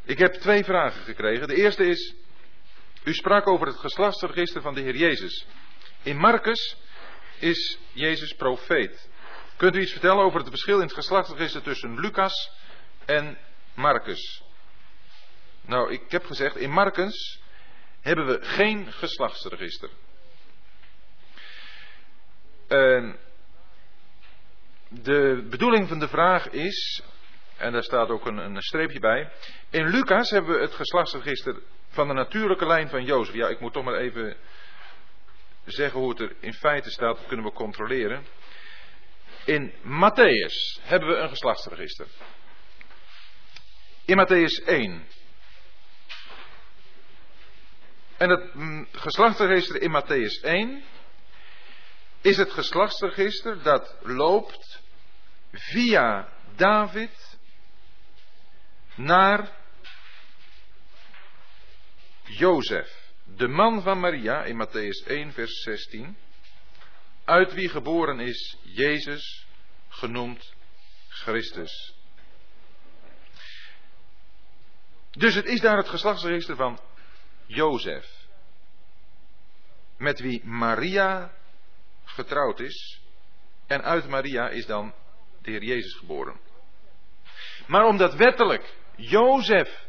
[0.03, 1.47] Ik heb twee vragen gekregen.
[1.47, 2.15] De eerste is,
[3.03, 5.47] u sprak over het geslachtsregister van de Heer Jezus.
[6.03, 6.77] In Marcus
[7.39, 9.09] is Jezus profeet.
[9.55, 12.51] Kunt u iets vertellen over het verschil in het geslachtsregister tussen Lucas
[13.05, 13.37] en
[13.73, 14.43] Marcus?
[15.61, 17.41] Nou, ik heb gezegd, in Marcus
[18.01, 19.89] hebben we geen geslachtsregister.
[22.67, 23.19] En
[24.89, 27.03] de bedoeling van de vraag is,
[27.57, 29.31] en daar staat ook een, een streepje bij.
[29.69, 33.35] In Lucas hebben we het geslachtsregister van de natuurlijke lijn van Jozef.
[33.35, 34.37] Ja, ik moet toch maar even
[35.65, 38.25] zeggen hoe het er in feite staat, dat kunnen we controleren.
[39.45, 42.07] In Matthäus hebben we een geslachtsregister.
[44.05, 45.07] In Matthäus 1.
[48.17, 50.83] En het mm, geslachtsregister in Matthäus 1
[52.25, 54.81] is het geslachtsregister dat loopt
[55.51, 57.37] via David
[58.95, 59.51] naar
[62.23, 66.17] Jozef, de man van Maria in Matthäus 1, vers 16,
[67.25, 69.45] uit wie geboren is Jezus,
[69.89, 70.53] genoemd
[71.07, 71.93] Christus.
[75.11, 76.79] Dus het is daar het geslachtsregister van
[77.45, 78.27] Jozef,
[79.97, 81.43] met wie Maria
[82.15, 83.01] getrouwd is,
[83.67, 84.93] en uit Maria is dan
[85.41, 86.39] de Heer Jezus geboren.
[87.67, 89.87] Maar omdat wettelijk Jozef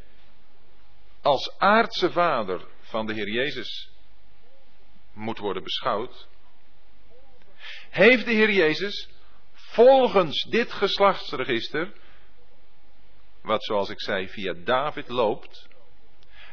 [1.22, 3.90] als aardse vader van de Heer Jezus
[5.12, 6.28] moet worden beschouwd,
[7.90, 9.08] heeft de Heer Jezus
[9.54, 11.92] volgens dit geslachtsregister,
[13.42, 15.68] wat zoals ik zei via David loopt,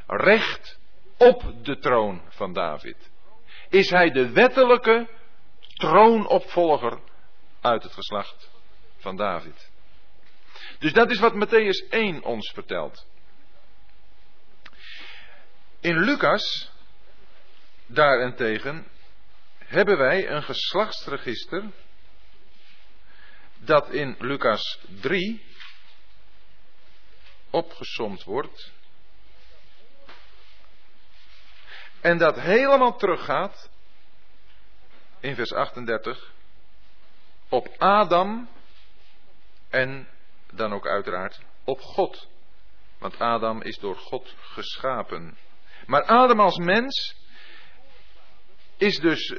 [0.07, 0.79] recht
[1.17, 3.11] op de troon van David.
[3.69, 5.07] Is hij de wettelijke
[5.73, 6.99] troonopvolger
[7.61, 8.49] uit het geslacht
[8.97, 9.71] van David.
[10.79, 13.05] Dus dat is wat Matthäus 1 ons vertelt.
[15.79, 16.71] In Lucas,
[17.85, 18.87] daarentegen,
[19.57, 21.71] hebben wij een geslachtsregister
[23.57, 25.45] dat in Lucas 3
[27.49, 28.71] opgesomd wordt.
[32.01, 33.69] En dat helemaal teruggaat
[35.23, 36.31] in vers 38
[37.49, 38.49] op Adam
[39.69, 40.07] en
[40.51, 42.27] dan ook uiteraard op God.
[42.99, 45.37] Want Adam is door God geschapen.
[45.85, 47.15] Maar Adam als mens
[48.77, 49.37] is dus uh,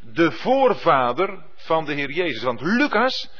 [0.00, 2.42] de voorvader van de Heer Jezus.
[2.42, 3.30] Want Lucas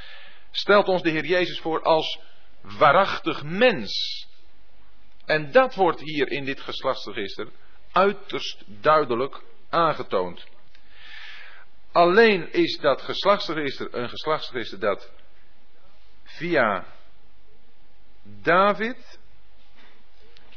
[0.50, 2.20] stelt ons de Heer Jezus voor als
[2.60, 4.26] waarachtig mens.
[5.24, 7.48] En dat wordt hier in dit geslachtsregister
[7.92, 10.44] uiterst duidelijk aangetoond.
[11.93, 15.12] Alleen is dat geslachtsregister een geslachtsregister dat
[16.23, 16.85] via
[18.23, 19.19] David,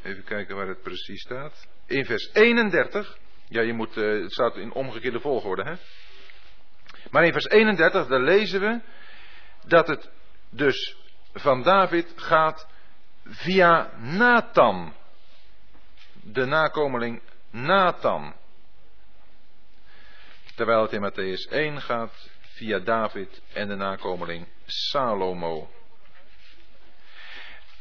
[0.03, 3.17] even kijken waar het precies staat, in vers 31,
[3.47, 5.75] ja je moet, uh, het staat in omgekeerde volgorde hè.
[7.11, 8.81] Maar in vers 31, daar lezen we
[9.67, 10.09] dat het
[10.49, 10.97] dus
[11.33, 12.67] van David gaat
[13.23, 14.93] via Nathan,
[16.13, 18.35] de nakomeling Nathan.
[20.55, 25.69] Terwijl het in Matthäus 1 gaat via David en de nakomeling Salomo.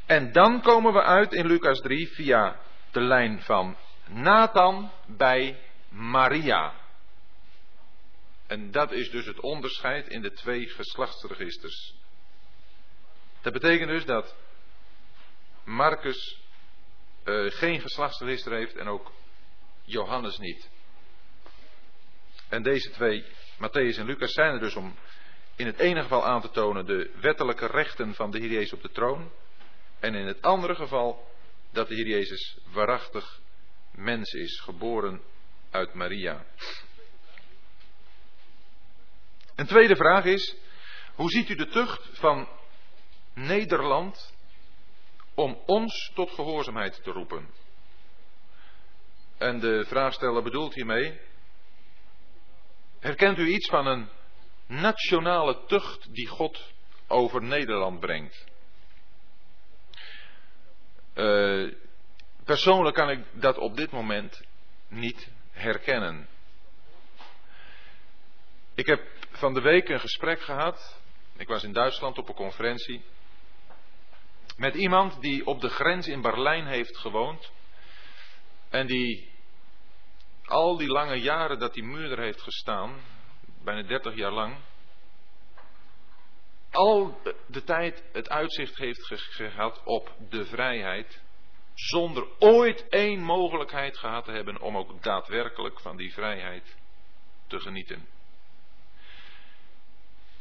[0.06, 2.60] En dan komen we uit in Lucas 3 via
[2.90, 3.76] de lijn van
[4.06, 6.74] Nathan bij Maria.
[8.46, 11.94] En dat is dus het onderscheid in de twee geslachtsregisters.
[13.42, 14.36] Dat betekent dus dat
[15.64, 16.40] Marcus
[17.24, 19.12] uh, geen geslachtsregister heeft en ook
[19.84, 20.70] Johannes niet.
[22.48, 23.24] En deze twee,
[23.58, 24.96] Matthäus en Lucas, zijn er dus om
[25.56, 28.82] in het ene geval aan te tonen de wettelijke rechten van de Heer Jezus op
[28.82, 29.30] de troon.
[30.00, 31.28] En in het andere geval
[31.72, 33.40] dat de Heer Jezus waarachtig
[33.90, 35.22] mens is, geboren
[35.70, 36.44] uit Maria.
[39.54, 40.56] Een tweede vraag is,
[41.14, 42.48] hoe ziet u de tucht van
[43.34, 44.34] Nederland
[45.34, 47.48] om ons tot gehoorzaamheid te roepen?
[49.38, 51.20] En de vraagsteller bedoelt hiermee,
[53.04, 54.08] herkent u iets van een
[54.66, 56.72] nationale tucht die God
[57.06, 58.46] over Nederland brengt?
[61.14, 61.72] Uh,
[62.44, 64.42] persoonlijk kan ik dat op dit moment
[64.88, 66.28] niet herkennen.
[68.74, 71.00] Ik heb van de week een gesprek gehad.
[71.36, 73.04] Ik was in Duitsland op een conferentie.
[74.56, 77.50] Met iemand die op de grens in Berlijn heeft gewoond.
[78.68, 79.33] En die
[80.44, 83.00] al die lange jaren dat die muur er heeft gestaan,
[83.62, 84.56] bijna 30 jaar lang,
[86.70, 91.22] al de tijd het uitzicht heeft gehad op de vrijheid,
[91.74, 96.76] zonder ooit één mogelijkheid gehad te hebben om ook daadwerkelijk van die vrijheid
[97.46, 98.08] te genieten.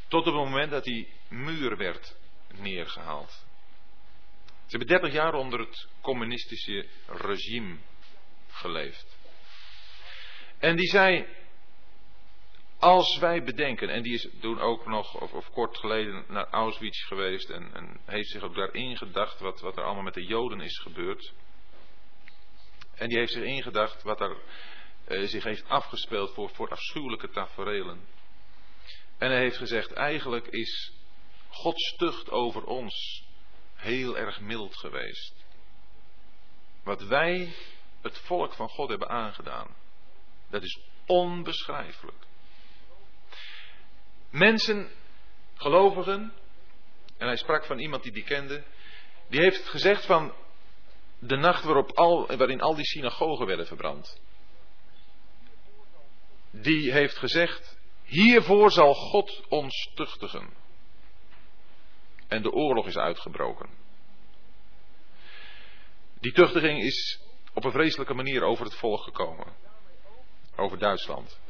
[0.08, 2.16] Tot op het moment dat die muur werd
[2.52, 3.30] neergehaald.
[4.66, 7.78] Ze hebben 30 jaar onder het communistische regime
[8.48, 9.13] geleefd.
[10.64, 11.26] En die zei,
[12.78, 17.06] als wij bedenken, en die is toen ook nog, of, of kort geleden, naar Auschwitz
[17.06, 20.60] geweest en, en, heeft zich ook daarin gedacht wat, wat er allemaal met de Joden
[20.60, 21.32] is gebeurd.
[22.94, 24.36] En die heeft zich ingedacht wat er
[25.08, 28.00] uh, zich heeft afgespeeld voor, voor afschuwelijke taferelen.
[29.18, 30.92] En hij heeft gezegd, eigenlijk is
[31.48, 33.24] Gods tucht over ons
[33.74, 35.44] heel erg mild geweest.
[36.84, 37.54] Wat wij,
[38.02, 39.82] het volk van God, hebben aangedaan,
[40.54, 42.26] dat is onbeschrijfelijk.
[44.30, 44.90] Mensen,
[45.54, 46.32] gelovigen,
[47.16, 48.64] en hij sprak van iemand die die kende,
[49.28, 50.34] die heeft gezegd van
[51.18, 54.20] de nacht waarop al, waarin al die synagogen werden verbrand.
[56.50, 60.56] Die heeft gezegd, hiervoor zal God ons tuchtigen.
[62.28, 63.68] En de oorlog is uitgebroken.
[66.20, 67.20] Die tuchtiging is
[67.54, 69.64] op een vreselijke manier over het volk gekomen.
[70.56, 71.40] Over Duitsland.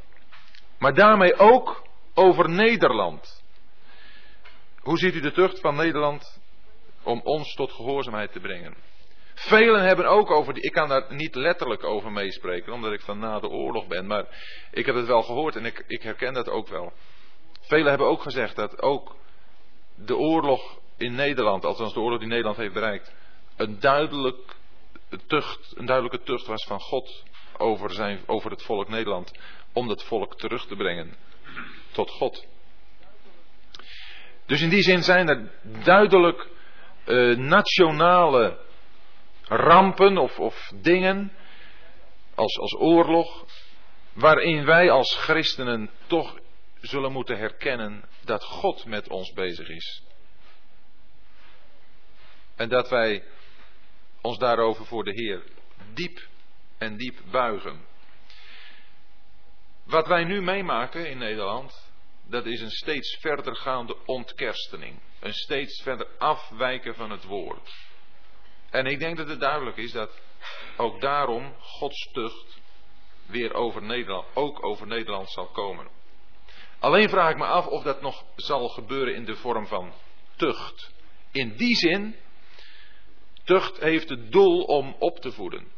[0.78, 1.82] Maar daarmee ook
[2.14, 3.42] over Nederland.
[4.78, 6.40] Hoe ziet u de tucht van Nederland
[7.02, 8.74] om ons tot gehoorzaamheid te brengen?
[9.34, 13.18] Velen hebben ook over die, ik kan daar niet letterlijk over meespreken, omdat ik van
[13.18, 14.24] na de oorlog ben, maar
[14.70, 16.92] ik heb het wel gehoord en ik, ik herken dat ook wel.
[17.60, 19.16] Velen hebben ook gezegd dat ook
[19.94, 23.14] de oorlog in Nederland, althans de oorlog die Nederland heeft bereikt,
[23.56, 24.56] een, duidelijk
[25.26, 27.22] tucht, een duidelijke tucht was van God
[27.58, 29.32] over, zijn, over het volk Nederland,
[29.72, 31.16] om dat volk terug te brengen
[31.92, 32.46] tot God.
[34.46, 35.50] Dus in die zin zijn er
[35.84, 36.48] duidelijk
[37.06, 38.58] uh, nationale
[39.42, 41.32] rampen of, of dingen,
[42.34, 43.44] als, als oorlog,
[44.12, 46.38] waarin wij als christenen toch
[46.80, 50.02] zullen moeten herkennen dat God met ons bezig is.
[52.56, 53.24] En dat wij
[54.20, 55.42] ons daarover voor de Heer
[55.94, 56.28] diep
[56.78, 57.86] en diep buigen.
[59.84, 61.92] Wat wij nu meemaken in Nederland,
[62.26, 65.00] dat is een steeds verder gaande ontkerstening.
[65.20, 67.74] Een steeds verder afwijken van het woord.
[68.70, 70.20] En ik denk dat het duidelijk is dat
[70.76, 72.60] ook daarom Gods tucht
[73.26, 75.88] weer over Nederland, ook over Nederland zal komen.
[76.78, 79.92] Alleen vraag ik me af of dat nog zal gebeuren in de vorm van
[80.36, 80.92] tucht.
[81.32, 82.16] In die zin,
[83.44, 85.73] tucht heeft het doel om op te voeden.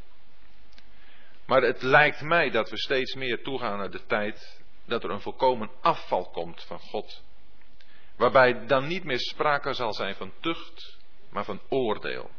[1.47, 5.21] Maar het lijkt mij dat we steeds meer toegaan naar de tijd dat er een
[5.21, 7.23] volkomen afval komt van God.
[8.17, 10.99] Waarbij dan niet meer sprake zal zijn van tucht,
[11.31, 12.31] maar van oordeel.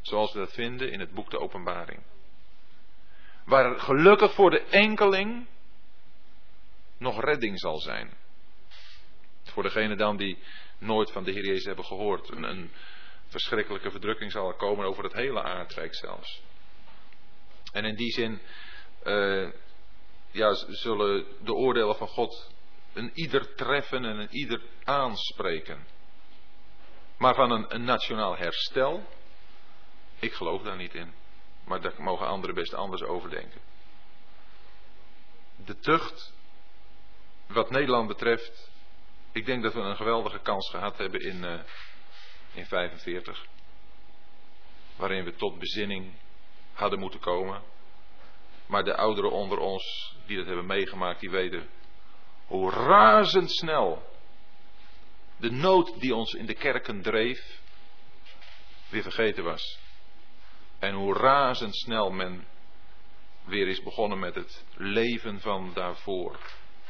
[0.00, 2.02] Zoals we dat vinden in het boek de Openbaring.
[3.44, 5.46] Waar gelukkig voor de enkeling
[6.98, 8.10] nog redding zal zijn.
[9.42, 10.38] Voor degene dan die
[10.78, 12.28] nooit van de Heer Jezus hebben gehoord.
[12.28, 12.70] Een, een
[13.26, 16.42] verschrikkelijke verdrukking zal er komen over het hele aardrijk zelfs.
[17.72, 18.40] En in die zin
[19.04, 19.48] uh,
[20.30, 22.50] ja, zullen de oordelen van God
[22.92, 25.86] een ieder treffen en een ieder aanspreken.
[27.16, 29.06] Maar van een, nationaal herstel,
[30.18, 31.12] ik geloof daar niet in.
[31.64, 33.60] Maar daar mogen anderen best anders over denken.
[35.64, 36.32] De tucht
[37.46, 38.70] wat Nederland betreft,
[39.32, 41.60] ik denk dat we een geweldige kans gehad hebben in, uh,
[42.52, 43.46] in 45.
[44.96, 46.12] Waarin we tot bezinning
[46.80, 47.62] hadden moeten komen.
[48.66, 51.68] Maar de ouderen onder ons die dat hebben meegemaakt, die weten
[52.46, 54.02] hoe razendsnel
[55.36, 57.60] de nood die ons in de kerken dreef,
[58.88, 59.78] weer vergeten was.
[60.78, 62.46] En hoe razendsnel men
[63.44, 66.38] weer is begonnen met het leven van daarvoor.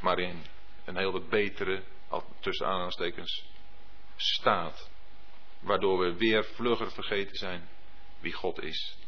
[0.00, 0.44] Maar in
[0.84, 1.82] een hele betere,
[2.40, 3.44] tussen aanhalingstekens,
[4.16, 4.90] staat.
[5.60, 7.68] Waardoor we weer vlugger vergeten zijn
[8.20, 8.98] wie God is.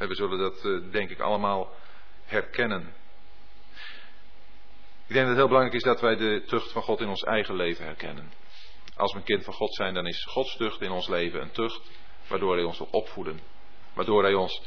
[0.00, 1.72] En we zullen dat eh, denk ik allemaal
[2.24, 2.94] herkennen.
[5.06, 7.22] Ik denk dat het heel belangrijk is dat wij de tucht van God in ons
[7.22, 8.32] eigen leven herkennen.
[8.96, 11.50] Als we een kind van God zijn, dan is Gods tucht in ons leven een
[11.50, 11.90] tucht
[12.28, 13.40] waardoor Hij ons wil opvoeden.
[13.94, 14.62] Waardoor Hij ons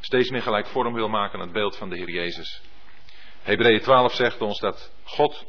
[0.00, 2.62] steeds meer gelijk vorm wil maken aan het beeld van de Heer Jezus.
[3.42, 5.44] Hebreeën 12 zegt ons dat God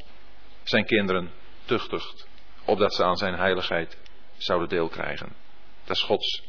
[0.64, 1.32] zijn kinderen
[1.66, 2.28] tuchtigt,
[2.66, 3.98] opdat ze aan zijn heiligheid
[4.38, 5.36] zouden deel krijgen.
[5.84, 6.44] Dat is Gods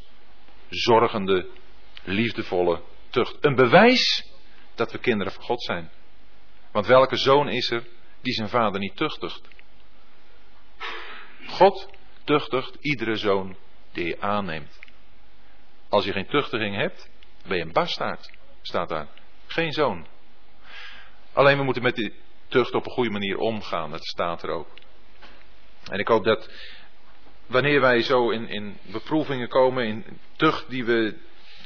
[0.69, 1.47] zorgende,
[2.05, 3.37] liefdevolle tucht.
[3.41, 4.33] Een bewijs
[4.75, 5.91] dat we kinderen van God zijn.
[6.73, 7.87] Want welke zoon is er
[8.21, 9.49] die zijn vader niet tuchtigt?
[11.47, 11.89] God
[12.25, 13.57] tuchtigt iedere zoon
[13.93, 14.79] die je aanneemt.
[15.89, 17.11] Als je geen tuchtiging hebt,
[17.47, 18.31] ben je een bastaard,
[18.63, 19.09] staat daar.
[19.47, 20.07] Geen zoon.
[21.33, 22.15] Alleen we moeten met die
[22.49, 24.69] tucht op een goede manier omgaan, dat staat er ook.
[25.91, 26.51] En ik hoop dat
[27.47, 31.17] wanneer wij zo in, in beproevingen komen, in tucht die we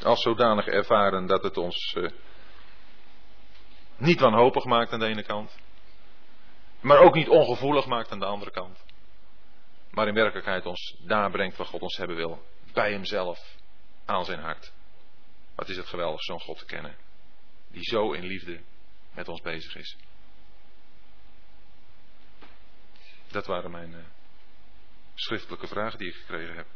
[0.02, 2.10] als zodanig ervaren, dat het ons uh,
[3.96, 5.58] niet wanhopig maakt aan de ene kant,
[6.80, 8.84] maar ook niet ongevoelig maakt aan de andere kant.
[9.90, 12.42] Maar in werkelijkheid ons daar brengt wat God ons hebben wil,
[12.72, 13.56] bij Hemzelf,
[14.04, 14.72] aan zijn hart.
[15.54, 16.96] Wat is het geweldig zo'n God te kennen,
[17.68, 18.60] die zo in liefde
[19.14, 19.96] met ons bezig is.
[23.30, 24.04] Dat waren mijn uh,
[25.14, 26.66] schriftelijke vragen die ik gekregen heb.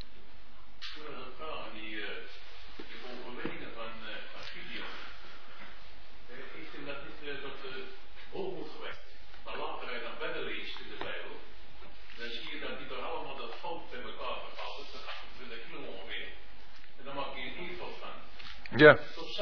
[18.77, 18.99] Ja.
[19.15, 19.35] Tot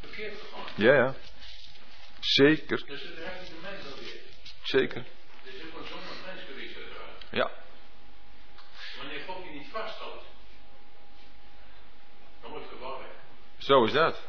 [0.00, 0.64] verkeerd gegaan.
[0.74, 1.14] Ja, ja.
[2.20, 2.86] Zeker.
[2.86, 4.20] Dus het raakt de mens alweer.
[4.62, 5.04] Zeker.
[5.44, 7.26] Dus het wordt zonder uiteraard.
[7.30, 7.50] Ja.
[8.96, 10.24] Wanneer God je niet vasthoudt,
[12.40, 13.10] dan wordt het gevaarlijk.
[13.58, 14.22] Zo is dat.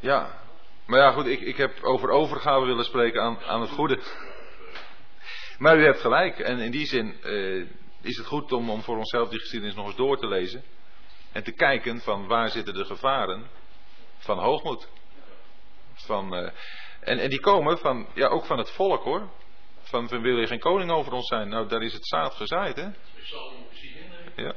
[0.00, 0.42] Ja.
[0.86, 4.00] Maar ja, goed, ik, ik heb over overgave willen spreken aan, aan het goede.
[5.58, 6.38] Maar u hebt gelijk.
[6.38, 7.66] En in die zin uh,
[8.00, 10.64] is het goed om, om voor onszelf die geschiedenis nog eens door te lezen.
[11.32, 13.46] En te kijken van waar zitten de gevaren
[14.18, 14.88] van hoogmoed.
[15.94, 16.50] Van, uh,
[17.00, 19.30] en, en die komen van, ja, ook van het volk hoor.
[19.80, 21.48] Van, van wil je geen koning over ons zijn?
[21.48, 22.88] Nou, daar is het zaad gezaaid hè.
[24.36, 24.54] Ja.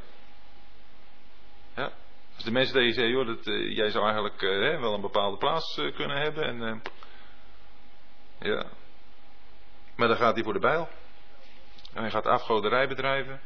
[1.76, 1.91] Ja.
[2.35, 5.38] Dus de mensen die zeggen, joh, dat, uh, jij zou eigenlijk uh, wel een bepaalde
[5.38, 6.43] plaats kunnen hebben.
[6.43, 6.81] En,
[8.39, 8.65] ja.
[9.95, 10.89] Maar dan gaat hij voor de bijl.
[11.93, 13.41] En hij gaat afgoderij bedrijven.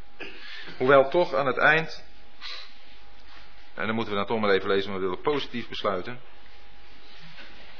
[0.77, 2.03] Hoewel toch aan het eind
[3.75, 6.19] en dan moeten we dan toch maar even lezen, maar we willen positief besluiten.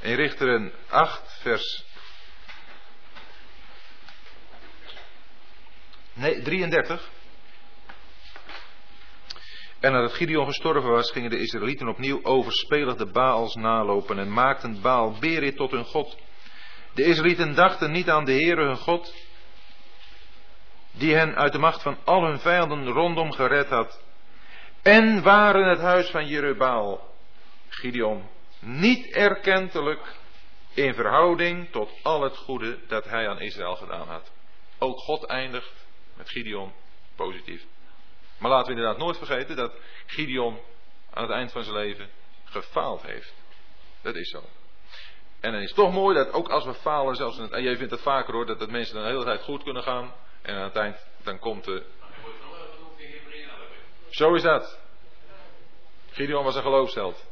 [0.00, 1.84] In Richteren 8, vers.
[6.12, 7.10] Nee, 33.
[9.80, 14.80] En nadat Gideon gestorven was, gingen de Israëlieten opnieuw overspelig de Baals nalopen en maakten
[14.80, 16.16] Baal Berit tot hun God.
[16.94, 19.14] De Israëlieten dachten niet aan de Heere hun God,
[20.92, 24.04] die hen uit de macht van al hun vijanden rondom gered had
[24.86, 27.14] en waren het huis van Jerubaal,
[27.68, 30.00] Gideon, niet erkentelijk
[30.74, 34.32] in verhouding tot al het goede dat hij aan Israël gedaan had.
[34.78, 36.72] Ook God eindigt met Gideon
[37.16, 37.64] positief.
[38.38, 39.72] Maar laten we inderdaad nooit vergeten dat
[40.06, 40.58] Gideon
[41.10, 42.08] aan het eind van zijn leven
[42.44, 43.34] gefaald heeft.
[44.02, 44.42] Dat is zo.
[45.40, 47.92] En dan is het toch mooi dat ook als we falen, zelfs, en jij vindt
[47.92, 50.14] het vaker hoor, dat, dat mensen dan de hele tijd goed kunnen gaan.
[50.42, 51.84] En aan het eind, dan komt de,
[54.10, 54.78] zo is dat.
[56.10, 57.24] Gideon was een geloofsheld.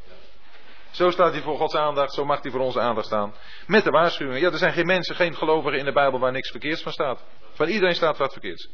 [0.90, 3.34] Zo staat hij voor Gods aandacht, zo mag hij voor onze aandacht staan.
[3.66, 4.40] Met de waarschuwing.
[4.40, 7.24] Ja, er zijn geen mensen, geen gelovigen in de Bijbel waar niks verkeerds van staat.
[7.52, 8.68] Van iedereen staat wat verkeerds.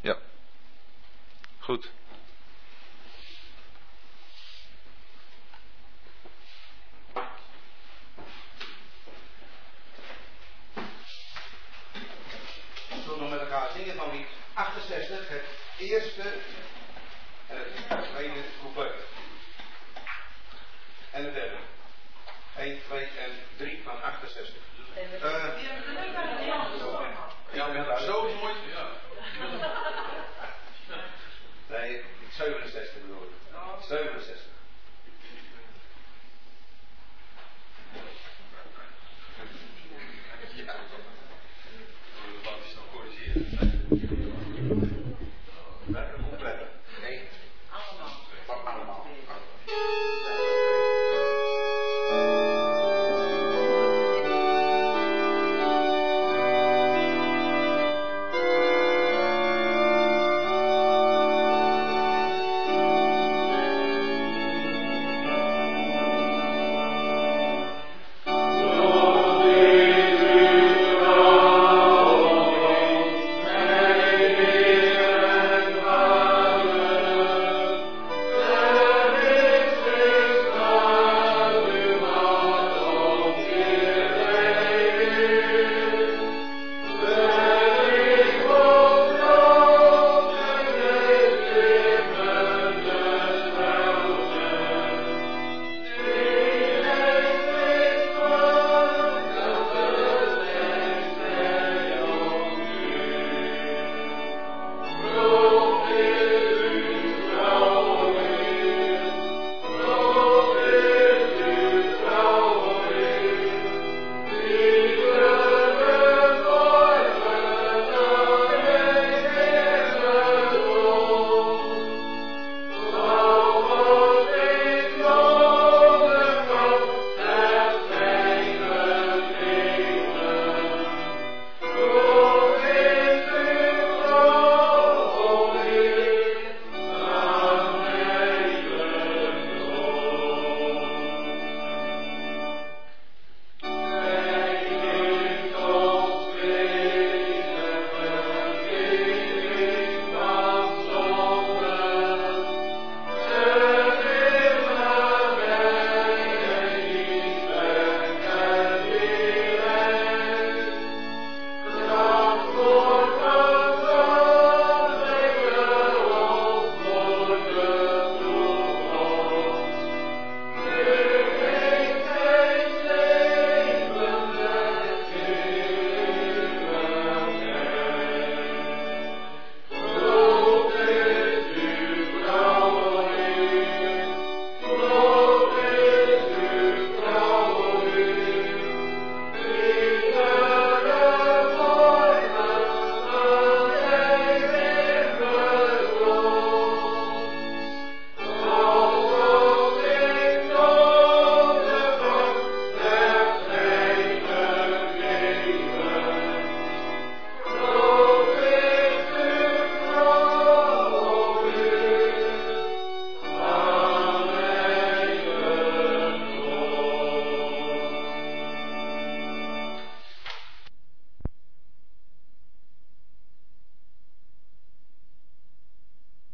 [0.00, 0.16] Ja.
[1.58, 1.90] Goed.
[13.04, 15.44] Zullen we met elkaar zingen van die 68, het
[15.78, 16.33] eerste